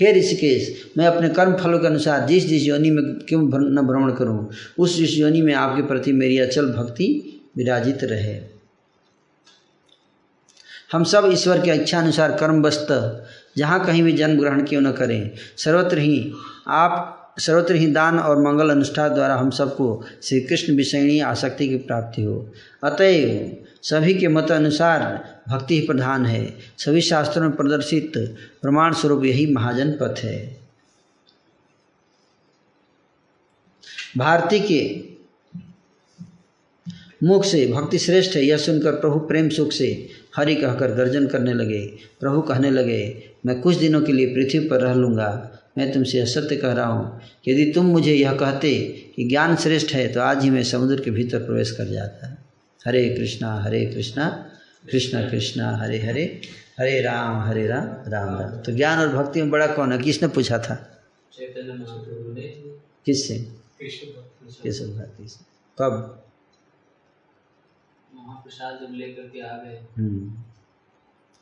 [0.00, 4.12] हे ऋषिकेश, मैं अपने कर्म फलों के अनुसार जिस जिस योनि में क्यों न भ्रमण
[4.12, 4.48] करूँ,
[4.78, 7.08] उस जिस योनि में आपके प्रति मेरी अचल भक्ति
[7.56, 8.38] विराजित रहे।
[10.92, 12.88] हम सब ईश्वर की इच्छा अनुसार कर्मवस्त
[13.56, 16.32] जहाँ कहीं भी जन्म ग्रहण क्यों न करें, सर्वत्र ही
[16.68, 21.76] आप सर्वत्र ही दान और मंगल अनुष्ठान द्वारा हम सबको श्री कृष्ण विषयणी आसक्ति की
[21.76, 22.52] प्राप्ति हो।
[22.84, 25.02] अतएव सभी के मत अनुसार
[25.48, 28.12] भक्ति ही प्रधान है। सभी शास्त्रों में प्रदर्शित
[28.62, 30.56] प्रमाण स्वरूप यही महाजन पथ है।
[34.16, 34.82] भारती के
[37.26, 41.54] मुख से भक्ति श्रेष्ठ है, यह सुनकर प्रभु प्रेम सुख से हरि कहकर गर्जन करने
[41.54, 41.80] लगे।
[42.20, 46.56] प्रभु कहने लगे, मैं कुछ दिनों के लिए पृथ्वी पर रह लूँगा। मैं तुमसे असत्य
[46.56, 48.70] कह रहा हूँ यदि तुम मुझे यह कहते
[49.16, 52.36] कि ज्ञान श्रेष्ठ है तो आज ही मैं समुद्र के भीतर प्रवेश कर जाता।
[52.86, 54.28] हरे कृष्णा हरे कृष्णा
[54.90, 56.40] कृष्णा कृष्णा हरे हरे
[56.80, 59.98] हरे राम हरे राम राम राम। तो ज्ञान और भक्ति में बड़ा कौन है?
[59.98, 60.74] किसने पूछा था?
[63.06, 63.38] किससे?
[63.78, 65.44] कृष्ण भक्त से। केशव भारती से।
[65.78, 66.24] कब?
[68.14, 70.42] महाप्रसाद जब लेकर के आ गए। हम्म,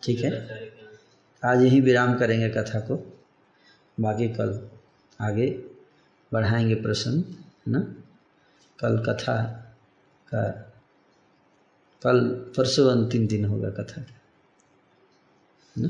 [0.03, 0.33] ठीक है।
[1.45, 3.16] आज यही विराम करेंगे कथा को।
[4.01, 4.71] बाकी कल
[5.21, 5.51] आगे
[6.33, 7.81] बढ़ाएँगे प्रश्न है ना?
[8.81, 9.43] कल कथा
[10.35, 10.51] का,
[12.03, 15.89] कल परसों अंतिम दिन होगा कथा। का है ना?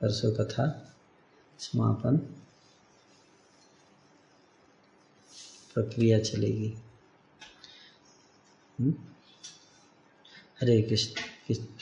[0.00, 0.96] परसों कथा
[1.58, 2.16] समापन।
[5.74, 6.78] प्रक्रिया चलेगी।
[8.80, 8.94] हम्म?
[10.60, 11.75] हरे कृष्ण कृष्ण।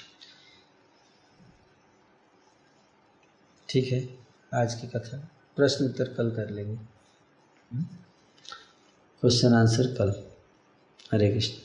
[3.74, 4.18] ठीक है,
[4.54, 6.78] आज की कथा। प्रश्न उत्तर कल कर लेंगे।
[7.72, 7.86] हम्म?
[9.20, 10.30] क्वेश्चन आंसर कल।
[11.12, 11.58] हरे कृष्ण।